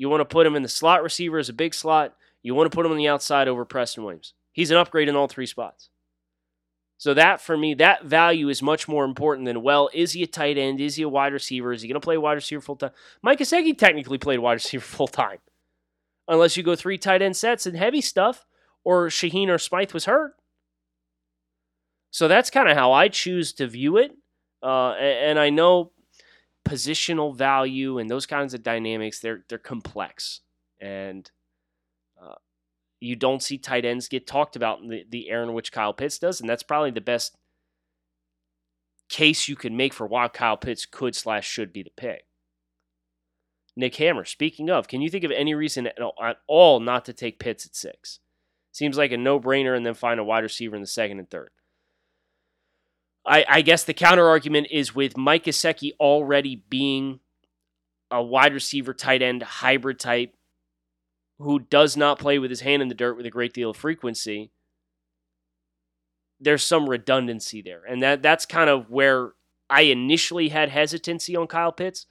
you 0.00 0.08
want 0.08 0.22
to 0.22 0.24
put 0.24 0.46
him 0.46 0.56
in 0.56 0.62
the 0.62 0.68
slot 0.68 1.02
receiver 1.02 1.36
as 1.36 1.50
a 1.50 1.52
big 1.52 1.74
slot. 1.74 2.16
You 2.42 2.54
want 2.54 2.72
to 2.72 2.74
put 2.74 2.86
him 2.86 2.92
on 2.92 2.96
the 2.96 3.08
outside 3.08 3.48
over 3.48 3.66
Preston 3.66 4.02
Williams. 4.02 4.32
He's 4.50 4.70
an 4.70 4.78
upgrade 4.78 5.10
in 5.10 5.14
all 5.14 5.28
three 5.28 5.44
spots. 5.44 5.90
So 6.96 7.12
that 7.12 7.42
for 7.42 7.54
me, 7.54 7.74
that 7.74 8.04
value 8.04 8.48
is 8.48 8.62
much 8.62 8.88
more 8.88 9.04
important 9.04 9.44
than 9.44 9.62
well, 9.62 9.90
is 9.92 10.12
he 10.12 10.22
a 10.22 10.26
tight 10.26 10.56
end? 10.56 10.80
Is 10.80 10.96
he 10.96 11.02
a 11.02 11.08
wide 11.08 11.34
receiver? 11.34 11.70
Is 11.74 11.82
he 11.82 11.88
going 11.88 12.00
to 12.00 12.04
play 12.04 12.16
wide 12.16 12.32
receiver 12.32 12.62
full 12.62 12.76
time? 12.76 12.92
Mike 13.20 13.40
Gesicki 13.40 13.76
technically 13.76 14.16
played 14.16 14.38
wide 14.38 14.54
receiver 14.54 14.82
full 14.86 15.06
time, 15.06 15.36
unless 16.26 16.56
you 16.56 16.62
go 16.62 16.74
three 16.74 16.96
tight 16.96 17.20
end 17.20 17.36
sets 17.36 17.66
and 17.66 17.76
heavy 17.76 18.00
stuff, 18.00 18.46
or 18.84 19.08
Shaheen 19.08 19.48
or 19.48 19.58
Smythe 19.58 19.92
was 19.92 20.06
hurt. 20.06 20.34
So 22.10 22.26
that's 22.26 22.48
kind 22.48 22.70
of 22.70 22.76
how 22.78 22.90
I 22.90 23.08
choose 23.08 23.52
to 23.52 23.66
view 23.66 23.98
it. 23.98 24.16
Uh, 24.62 24.92
and 24.92 25.38
I 25.38 25.50
know 25.50 25.92
positional 26.70 27.34
value 27.34 27.98
and 27.98 28.08
those 28.08 28.26
kinds 28.26 28.54
of 28.54 28.62
dynamics 28.62 29.18
they're 29.18 29.42
they're 29.48 29.58
complex 29.58 30.40
and 30.80 31.32
uh, 32.22 32.36
you 33.00 33.16
don't 33.16 33.42
see 33.42 33.58
tight 33.58 33.84
ends 33.84 34.06
get 34.06 34.24
talked 34.24 34.54
about 34.54 34.80
in 34.80 34.86
the, 34.86 35.04
the 35.10 35.30
air 35.30 35.42
in 35.42 35.52
which 35.52 35.72
Kyle 35.72 35.92
Pitts 35.92 36.18
does 36.18 36.40
and 36.40 36.48
that's 36.48 36.62
probably 36.62 36.92
the 36.92 37.00
best 37.00 37.36
case 39.08 39.48
you 39.48 39.56
can 39.56 39.76
make 39.76 39.92
for 39.92 40.06
why 40.06 40.28
Kyle 40.28 40.56
Pitts 40.56 40.86
could 40.86 41.16
slash 41.16 41.46
should 41.46 41.72
be 41.72 41.82
the 41.82 41.90
pick. 41.96 42.24
Nick 43.76 43.96
Hammer, 43.96 44.24
speaking 44.24 44.70
of, 44.70 44.88
can 44.88 45.00
you 45.00 45.10
think 45.10 45.24
of 45.24 45.30
any 45.30 45.54
reason 45.54 45.86
at 45.86 46.36
all 46.46 46.80
not 46.80 47.04
to 47.04 47.12
take 47.12 47.38
Pitts 47.38 47.66
at 47.66 47.74
six? 47.74 48.20
Seems 48.72 48.96
like 48.96 49.12
a 49.12 49.16
no 49.16 49.40
brainer 49.40 49.76
and 49.76 49.84
then 49.84 49.94
find 49.94 50.20
a 50.20 50.24
wide 50.24 50.44
receiver 50.44 50.76
in 50.76 50.82
the 50.82 50.86
second 50.86 51.18
and 51.18 51.28
third. 51.28 51.50
I, 53.26 53.44
I 53.48 53.62
guess 53.62 53.84
the 53.84 53.94
counter 53.94 54.26
argument 54.26 54.68
is 54.70 54.94
with 54.94 55.16
Mike 55.16 55.44
Gesicki 55.44 55.92
already 56.00 56.56
being 56.68 57.20
a 58.10 58.22
wide 58.22 58.54
receiver, 58.54 58.92
tight 58.94 59.22
end, 59.22 59.42
hybrid 59.42 59.98
type 59.98 60.34
who 61.38 61.58
does 61.58 61.96
not 61.96 62.18
play 62.18 62.38
with 62.38 62.50
his 62.50 62.60
hand 62.60 62.82
in 62.82 62.88
the 62.88 62.94
dirt 62.94 63.16
with 63.16 63.26
a 63.26 63.30
great 63.30 63.52
deal 63.52 63.70
of 63.70 63.76
frequency. 63.76 64.50
There's 66.38 66.64
some 66.64 66.88
redundancy 66.88 67.62
there. 67.62 67.82
And 67.88 68.02
that 68.02 68.22
that's 68.22 68.46
kind 68.46 68.70
of 68.70 68.90
where 68.90 69.32
I 69.68 69.82
initially 69.82 70.48
had 70.48 70.68
hesitancy 70.68 71.36
on 71.36 71.46
Kyle 71.46 71.72
Pitts. 71.72 72.06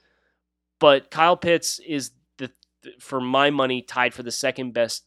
But 0.79 1.11
Kyle 1.11 1.37
Pitts 1.37 1.79
is 1.79 2.11
the 2.37 2.51
for 2.99 3.19
my 3.19 3.49
money 3.49 3.81
tied 3.81 4.13
for 4.13 4.23
the 4.23 4.31
second 4.31 4.73
best 4.73 5.05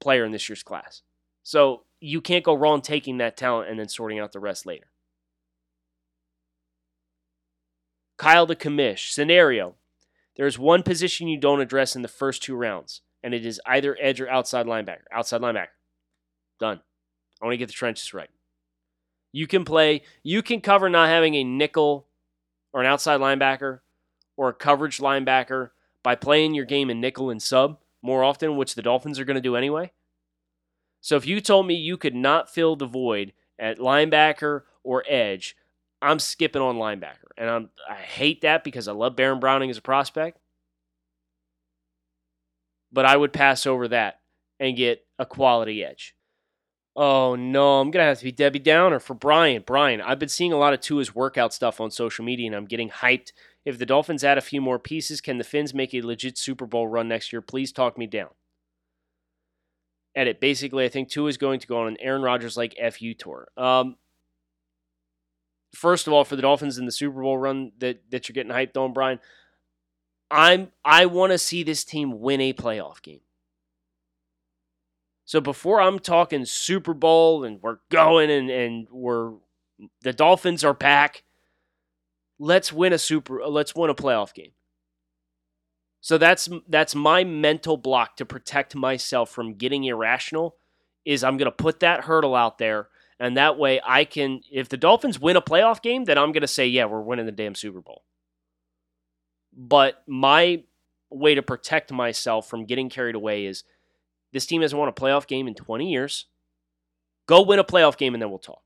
player 0.00 0.24
in 0.24 0.32
this 0.32 0.48
year's 0.48 0.62
class. 0.62 1.02
So 1.42 1.84
you 2.00 2.20
can't 2.20 2.44
go 2.44 2.54
wrong 2.54 2.82
taking 2.82 3.18
that 3.18 3.36
talent 3.36 3.70
and 3.70 3.78
then 3.78 3.88
sorting 3.88 4.18
out 4.18 4.32
the 4.32 4.40
rest 4.40 4.66
later. 4.66 4.91
Kyle 8.22 8.46
the 8.46 8.54
commish 8.54 9.10
scenario. 9.10 9.74
There's 10.36 10.56
one 10.56 10.84
position 10.84 11.26
you 11.26 11.38
don't 11.38 11.60
address 11.60 11.96
in 11.96 12.02
the 12.02 12.08
first 12.08 12.40
two 12.40 12.54
rounds, 12.54 13.00
and 13.20 13.34
it 13.34 13.44
is 13.44 13.60
either 13.66 13.98
edge 14.00 14.20
or 14.20 14.30
outside 14.30 14.64
linebacker. 14.64 15.06
Outside 15.10 15.40
linebacker. 15.40 15.74
Done. 16.60 16.78
I 17.40 17.44
want 17.44 17.54
to 17.54 17.58
get 17.58 17.66
the 17.66 17.72
trenches 17.72 18.14
right. 18.14 18.30
You 19.32 19.48
can 19.48 19.64
play, 19.64 20.02
you 20.22 20.40
can 20.40 20.60
cover 20.60 20.88
not 20.88 21.08
having 21.08 21.34
a 21.34 21.42
nickel 21.42 22.06
or 22.72 22.80
an 22.80 22.86
outside 22.86 23.18
linebacker 23.18 23.80
or 24.36 24.50
a 24.50 24.54
coverage 24.54 24.98
linebacker 24.98 25.70
by 26.04 26.14
playing 26.14 26.54
your 26.54 26.64
game 26.64 26.90
in 26.90 27.00
nickel 27.00 27.28
and 27.28 27.42
sub 27.42 27.78
more 28.02 28.22
often, 28.22 28.56
which 28.56 28.76
the 28.76 28.82
Dolphins 28.82 29.18
are 29.18 29.24
going 29.24 29.34
to 29.34 29.40
do 29.40 29.56
anyway. 29.56 29.90
So 31.00 31.16
if 31.16 31.26
you 31.26 31.40
told 31.40 31.66
me 31.66 31.74
you 31.74 31.96
could 31.96 32.14
not 32.14 32.48
fill 32.48 32.76
the 32.76 32.86
void 32.86 33.32
at 33.58 33.80
linebacker 33.80 34.62
or 34.84 35.02
edge, 35.08 35.56
I'm 36.02 36.18
skipping 36.18 36.60
on 36.60 36.76
linebacker. 36.76 37.30
And 37.38 37.48
I'm, 37.48 37.70
I 37.88 37.94
hate 37.94 38.42
that 38.42 38.64
because 38.64 38.88
I 38.88 38.92
love 38.92 39.16
Baron 39.16 39.40
Browning 39.40 39.70
as 39.70 39.78
a 39.78 39.82
prospect. 39.82 40.38
But 42.92 43.06
I 43.06 43.16
would 43.16 43.32
pass 43.32 43.64
over 43.64 43.88
that 43.88 44.20
and 44.60 44.76
get 44.76 45.06
a 45.18 45.24
quality 45.24 45.82
edge. 45.82 46.14
Oh 46.94 47.36
no, 47.36 47.80
I'm 47.80 47.90
gonna 47.90 48.04
have 48.04 48.18
to 48.18 48.24
be 48.24 48.32
Debbie 48.32 48.58
Downer 48.58 49.00
for 49.00 49.14
Brian. 49.14 49.64
Brian, 49.66 50.02
I've 50.02 50.18
been 50.18 50.28
seeing 50.28 50.52
a 50.52 50.58
lot 50.58 50.74
of 50.74 50.80
Tua's 50.82 51.14
workout 51.14 51.54
stuff 51.54 51.80
on 51.80 51.90
social 51.90 52.22
media, 52.22 52.46
and 52.46 52.54
I'm 52.54 52.66
getting 52.66 52.90
hyped. 52.90 53.32
If 53.64 53.78
the 53.78 53.86
Dolphins 53.86 54.24
add 54.24 54.36
a 54.36 54.42
few 54.42 54.60
more 54.60 54.78
pieces, 54.78 55.22
can 55.22 55.38
the 55.38 55.44
Fins 55.44 55.72
make 55.72 55.94
a 55.94 56.02
legit 56.02 56.36
Super 56.36 56.66
Bowl 56.66 56.88
run 56.88 57.08
next 57.08 57.32
year? 57.32 57.40
Please 57.40 57.72
talk 57.72 57.96
me 57.96 58.06
down. 58.06 58.28
Edit. 60.14 60.40
Basically, 60.40 60.84
I 60.84 60.88
think 60.88 61.08
Tua 61.08 61.28
is 61.28 61.38
going 61.38 61.60
to 61.60 61.66
go 61.66 61.78
on 61.78 61.88
an 61.88 61.96
Aaron 62.00 62.22
Rodgers 62.22 62.56
like 62.56 62.76
FU 62.92 63.14
tour. 63.14 63.48
Um, 63.56 63.96
first 65.74 66.06
of 66.06 66.12
all, 66.12 66.24
for 66.24 66.36
the 66.36 66.42
Dolphins 66.42 66.78
in 66.78 66.86
the 66.86 66.92
Super 66.92 67.22
Bowl 67.22 67.38
run 67.38 67.72
that, 67.78 68.02
that 68.10 68.28
you're 68.28 68.34
getting 68.34 68.52
hyped 68.52 68.76
on, 68.76 68.92
Brian, 68.92 69.20
I'm 70.30 70.72
I 70.84 71.06
want 71.06 71.32
to 71.32 71.38
see 71.38 71.62
this 71.62 71.84
team 71.84 72.20
win 72.20 72.40
a 72.40 72.52
playoff 72.52 73.02
game. 73.02 73.20
So 75.24 75.40
before 75.40 75.80
I'm 75.80 75.98
talking 75.98 76.44
Super 76.44 76.94
Bowl 76.94 77.44
and 77.44 77.60
we're 77.62 77.78
going 77.90 78.30
and, 78.30 78.50
and 78.50 78.86
we're 78.90 79.34
the 80.02 80.12
Dolphins 80.12 80.64
are 80.64 80.74
back, 80.74 81.24
let's 82.38 82.72
win 82.72 82.92
a 82.92 82.98
super 82.98 83.42
let's 83.46 83.74
win 83.74 83.90
a 83.90 83.94
playoff 83.94 84.32
game. 84.34 84.52
So 86.00 86.18
that's 86.18 86.48
that's 86.68 86.94
my 86.94 87.24
mental 87.24 87.76
block 87.76 88.16
to 88.16 88.26
protect 88.26 88.74
myself 88.74 89.30
from 89.30 89.54
getting 89.54 89.84
irrational 89.84 90.56
is 91.04 91.22
I'm 91.22 91.36
going 91.36 91.46
to 91.46 91.52
put 91.52 91.80
that 91.80 92.04
hurdle 92.04 92.34
out 92.34 92.58
there 92.58 92.88
and 93.18 93.36
that 93.36 93.58
way 93.58 93.80
I 93.84 94.04
can, 94.04 94.40
if 94.50 94.68
the 94.68 94.76
Dolphins 94.76 95.20
win 95.20 95.36
a 95.36 95.42
playoff 95.42 95.82
game, 95.82 96.04
then 96.04 96.18
I'm 96.18 96.32
going 96.32 96.42
to 96.42 96.48
say, 96.48 96.66
yeah, 96.66 96.86
we're 96.86 97.02
winning 97.02 97.26
the 97.26 97.32
damn 97.32 97.54
Super 97.54 97.80
Bowl. 97.80 98.02
But 99.52 100.02
my 100.06 100.64
way 101.10 101.34
to 101.34 101.42
protect 101.42 101.92
myself 101.92 102.48
from 102.48 102.64
getting 102.64 102.88
carried 102.88 103.14
away 103.14 103.44
is 103.44 103.64
this 104.32 104.46
team 104.46 104.62
hasn't 104.62 104.78
won 104.78 104.88
a 104.88 104.92
playoff 104.92 105.26
game 105.26 105.46
in 105.46 105.54
20 105.54 105.90
years. 105.90 106.26
Go 107.26 107.42
win 107.42 107.58
a 107.58 107.64
playoff 107.64 107.96
game 107.96 108.14
and 108.14 108.22
then 108.22 108.30
we'll 108.30 108.38
talk. 108.38 108.62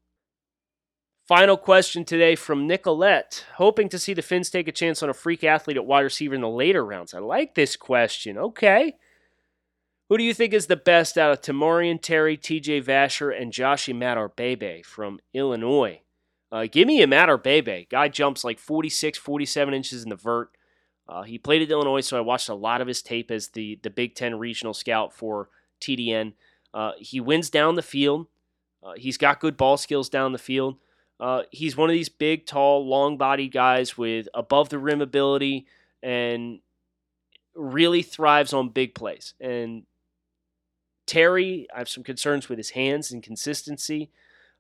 Final 1.26 1.56
question 1.56 2.04
today 2.04 2.36
from 2.36 2.68
Nicolette. 2.68 3.44
Hoping 3.56 3.88
to 3.88 3.98
see 3.98 4.14
the 4.14 4.22
Fins 4.22 4.48
take 4.48 4.68
a 4.68 4.72
chance 4.72 5.02
on 5.02 5.10
a 5.10 5.14
freak 5.14 5.42
athlete 5.42 5.76
at 5.76 5.84
wide 5.84 6.02
receiver 6.02 6.36
in 6.36 6.40
the 6.40 6.48
later 6.48 6.84
rounds. 6.84 7.14
I 7.14 7.18
like 7.18 7.56
this 7.56 7.74
question. 7.74 8.38
Okay. 8.38 8.94
Who 10.08 10.18
do 10.18 10.22
you 10.22 10.34
think 10.34 10.54
is 10.54 10.66
the 10.66 10.76
best 10.76 11.18
out 11.18 11.32
of 11.32 11.40
Tamorrion 11.40 12.00
Terry, 12.00 12.36
TJ 12.36 12.84
Vasher, 12.84 13.36
and 13.36 13.52
Josh 13.52 13.86
Imatorbhebhe 13.86 14.84
from 14.84 15.18
Illinois? 15.34 16.00
Uh, 16.52 16.66
give 16.70 16.86
me 16.86 17.00
Imatorbhebhe. 17.00 17.88
Guy 17.88 18.08
jumps 18.08 18.44
like 18.44 18.60
46, 18.60 19.18
47 19.18 19.74
inches 19.74 20.04
in 20.04 20.10
the 20.10 20.16
vert. 20.16 20.50
Uh, 21.08 21.22
he 21.22 21.38
played 21.38 21.62
at 21.62 21.70
Illinois, 21.70 22.00
so 22.00 22.16
I 22.16 22.20
watched 22.20 22.48
a 22.48 22.54
lot 22.54 22.80
of 22.80 22.86
his 22.86 23.02
tape 23.02 23.32
as 23.32 23.48
the, 23.48 23.80
the 23.82 23.90
Big 23.90 24.14
Ten 24.14 24.38
regional 24.38 24.74
scout 24.74 25.12
for 25.12 25.48
TDN. 25.80 26.34
Uh, 26.72 26.92
he 26.98 27.20
wins 27.20 27.50
down 27.50 27.74
the 27.74 27.82
field. 27.82 28.28
Uh, 28.84 28.92
he's 28.96 29.18
got 29.18 29.40
good 29.40 29.56
ball 29.56 29.76
skills 29.76 30.08
down 30.08 30.30
the 30.30 30.38
field. 30.38 30.76
Uh, 31.18 31.42
he's 31.50 31.76
one 31.76 31.90
of 31.90 31.94
these 31.94 32.08
big, 32.08 32.46
tall, 32.46 32.86
long 32.86 33.16
bodied 33.16 33.50
guys 33.50 33.98
with 33.98 34.28
above 34.34 34.68
the 34.68 34.78
rim 34.78 35.00
ability 35.00 35.66
and 36.02 36.60
really 37.56 38.02
thrives 38.02 38.52
on 38.52 38.68
big 38.68 38.94
plays. 38.94 39.34
And 39.40 39.84
Terry, 41.06 41.66
I 41.74 41.78
have 41.78 41.88
some 41.88 42.04
concerns 42.04 42.48
with 42.48 42.58
his 42.58 42.70
hands 42.70 43.12
and 43.12 43.22
consistency. 43.22 44.10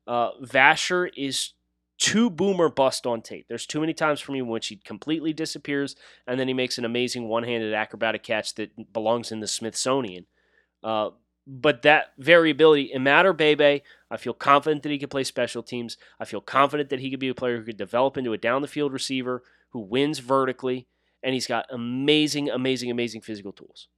Uh, 0.06 0.30
Vasher 0.42 1.10
is 1.16 1.52
too 1.98 2.30
boomer 2.30 2.68
bust 2.68 3.06
on 3.06 3.22
tape. 3.22 3.46
There's 3.48 3.66
too 3.66 3.80
many 3.80 3.94
times 3.94 4.20
for 4.20 4.32
me 4.32 4.38
in 4.40 4.48
which 4.48 4.68
he 4.68 4.76
completely 4.76 5.32
disappears 5.32 5.96
and 6.26 6.38
then 6.38 6.48
he 6.48 6.54
makes 6.54 6.78
an 6.78 6.84
amazing 6.84 7.28
one 7.28 7.42
handed 7.42 7.72
acrobatic 7.72 8.22
catch 8.22 8.54
that 8.54 8.92
belongs 8.92 9.32
in 9.32 9.40
the 9.40 9.46
Smithsonian. 9.46 10.26
Uh, 10.84 11.10
but 11.46 11.82
that 11.82 12.12
variability, 12.18 12.90
Imatorbhebhe, 12.94 13.82
I 14.10 14.16
feel 14.16 14.34
confident 14.34 14.82
that 14.82 14.90
he 14.90 14.98
could 14.98 15.10
play 15.10 15.24
special 15.24 15.62
teams. 15.62 15.96
I 16.18 16.24
feel 16.24 16.40
confident 16.40 16.90
that 16.90 17.00
he 17.00 17.10
could 17.10 17.20
be 17.20 17.28
a 17.28 17.34
player 17.34 17.58
who 17.58 17.64
could 17.64 17.76
develop 17.76 18.16
into 18.16 18.32
a 18.32 18.38
down 18.38 18.62
the 18.62 18.68
field 18.68 18.92
receiver 18.92 19.42
who 19.70 19.80
wins 19.80 20.18
vertically, 20.18 20.86
and 21.22 21.34
he's 21.34 21.46
got 21.46 21.66
amazing, 21.70 22.50
amazing, 22.50 22.90
amazing 22.90 23.20
physical 23.20 23.52
tools. 23.52 23.88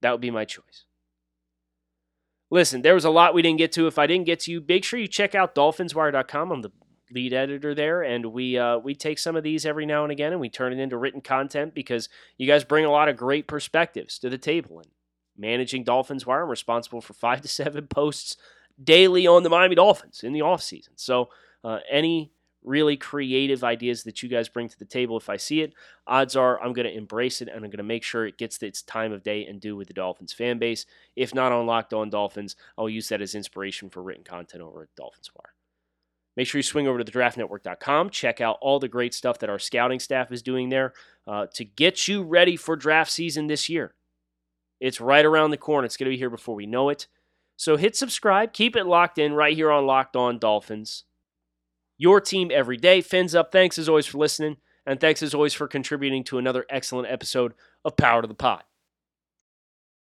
That 0.00 0.12
would 0.12 0.20
be 0.20 0.30
my 0.30 0.44
choice. 0.44 0.84
Listen, 2.50 2.82
there 2.82 2.94
was 2.94 3.04
a 3.04 3.10
lot 3.10 3.34
we 3.34 3.42
didn't 3.42 3.58
get 3.58 3.72
to. 3.72 3.86
If 3.86 3.98
I 3.98 4.06
didn't 4.06 4.26
get 4.26 4.40
to 4.40 4.52
you, 4.52 4.64
make 4.66 4.84
sure 4.84 4.98
you 4.98 5.06
check 5.06 5.34
out 5.34 5.54
dolphinswire.com. 5.54 6.50
I'm 6.50 6.62
the 6.62 6.72
lead 7.12 7.32
editor 7.32 7.74
there, 7.74 8.02
and 8.02 8.26
we 8.26 8.58
uh, 8.58 8.78
we 8.78 8.94
take 8.94 9.18
some 9.18 9.36
of 9.36 9.42
these 9.42 9.66
every 9.66 9.86
now 9.86 10.02
and 10.02 10.12
again 10.12 10.32
and 10.32 10.40
we 10.40 10.48
turn 10.48 10.72
it 10.72 10.78
into 10.78 10.96
written 10.96 11.20
content 11.20 11.74
because 11.74 12.08
you 12.38 12.46
guys 12.46 12.64
bring 12.64 12.84
a 12.84 12.90
lot 12.90 13.08
of 13.08 13.16
great 13.16 13.46
perspectives 13.46 14.18
to 14.18 14.28
the 14.28 14.38
table. 14.38 14.78
And 14.78 14.88
managing 15.36 15.84
Dolphins 15.84 16.26
Wire, 16.26 16.42
I'm 16.42 16.48
responsible 16.48 17.00
for 17.00 17.12
five 17.12 17.40
to 17.42 17.48
seven 17.48 17.86
posts 17.86 18.36
daily 18.82 19.26
on 19.26 19.42
the 19.42 19.50
Miami 19.50 19.74
Dolphins 19.74 20.22
in 20.22 20.32
the 20.32 20.42
off 20.42 20.62
season. 20.62 20.94
So 20.96 21.28
uh, 21.64 21.78
any 21.90 22.32
really 22.62 22.96
creative 22.96 23.64
ideas 23.64 24.02
that 24.04 24.22
you 24.22 24.28
guys 24.28 24.48
bring 24.48 24.68
to 24.68 24.78
the 24.78 24.84
table. 24.84 25.16
If 25.16 25.28
I 25.28 25.36
see 25.36 25.62
it, 25.62 25.72
odds 26.06 26.36
are 26.36 26.60
I'm 26.60 26.72
going 26.72 26.86
to 26.86 26.96
embrace 26.96 27.40
it 27.40 27.48
and 27.48 27.56
I'm 27.56 27.70
going 27.70 27.78
to 27.78 27.82
make 27.82 28.02
sure 28.02 28.26
it 28.26 28.38
gets 28.38 28.62
its 28.62 28.82
time 28.82 29.12
of 29.12 29.22
day 29.22 29.46
and 29.46 29.60
do 29.60 29.76
with 29.76 29.88
the 29.88 29.94
Dolphins 29.94 30.32
fan 30.32 30.58
base. 30.58 30.86
If 31.16 31.34
not 31.34 31.52
on 31.52 31.66
Locked 31.66 31.94
On 31.94 32.10
Dolphins, 32.10 32.56
I'll 32.76 32.88
use 32.88 33.08
that 33.08 33.22
as 33.22 33.34
inspiration 33.34 33.88
for 33.88 34.02
written 34.02 34.24
content 34.24 34.62
over 34.62 34.82
at 34.82 34.94
Dolphins 34.96 35.30
Wire. 35.34 35.54
Make 36.36 36.46
sure 36.46 36.58
you 36.58 36.62
swing 36.62 36.86
over 36.86 37.02
to 37.02 37.10
thedraftnetwork.com. 37.10 38.10
Check 38.10 38.40
out 38.40 38.58
all 38.60 38.78
the 38.78 38.88
great 38.88 39.14
stuff 39.14 39.38
that 39.40 39.50
our 39.50 39.58
scouting 39.58 39.98
staff 39.98 40.30
is 40.30 40.42
doing 40.42 40.68
there 40.68 40.92
uh, 41.26 41.46
to 41.54 41.64
get 41.64 42.06
you 42.08 42.22
ready 42.22 42.56
for 42.56 42.76
draft 42.76 43.10
season 43.10 43.46
this 43.46 43.68
year. 43.68 43.94
It's 44.80 45.00
right 45.00 45.24
around 45.24 45.50
the 45.50 45.56
corner. 45.56 45.84
It's 45.84 45.96
going 45.96 46.06
to 46.06 46.14
be 46.14 46.18
here 46.18 46.30
before 46.30 46.54
we 46.54 46.66
know 46.66 46.88
it. 46.88 47.08
So 47.56 47.76
hit 47.76 47.96
subscribe. 47.96 48.52
Keep 48.54 48.76
it 48.76 48.86
locked 48.86 49.18
in 49.18 49.34
right 49.34 49.54
here 49.54 49.70
on 49.70 49.86
Locked 49.86 50.16
On 50.16 50.38
Dolphins 50.38 51.04
your 52.00 52.18
team 52.18 52.50
every 52.50 52.78
day. 52.78 53.02
Fins 53.02 53.34
up. 53.34 53.52
Thanks 53.52 53.78
as 53.78 53.88
always 53.88 54.06
for 54.06 54.16
listening. 54.16 54.56
And 54.86 54.98
thanks 54.98 55.22
as 55.22 55.34
always 55.34 55.52
for 55.52 55.68
contributing 55.68 56.24
to 56.24 56.38
another 56.38 56.64
excellent 56.70 57.12
episode 57.12 57.52
of 57.84 57.96
Power 57.98 58.22
to 58.22 58.28
the 58.28 58.34
Pod. 58.34 58.62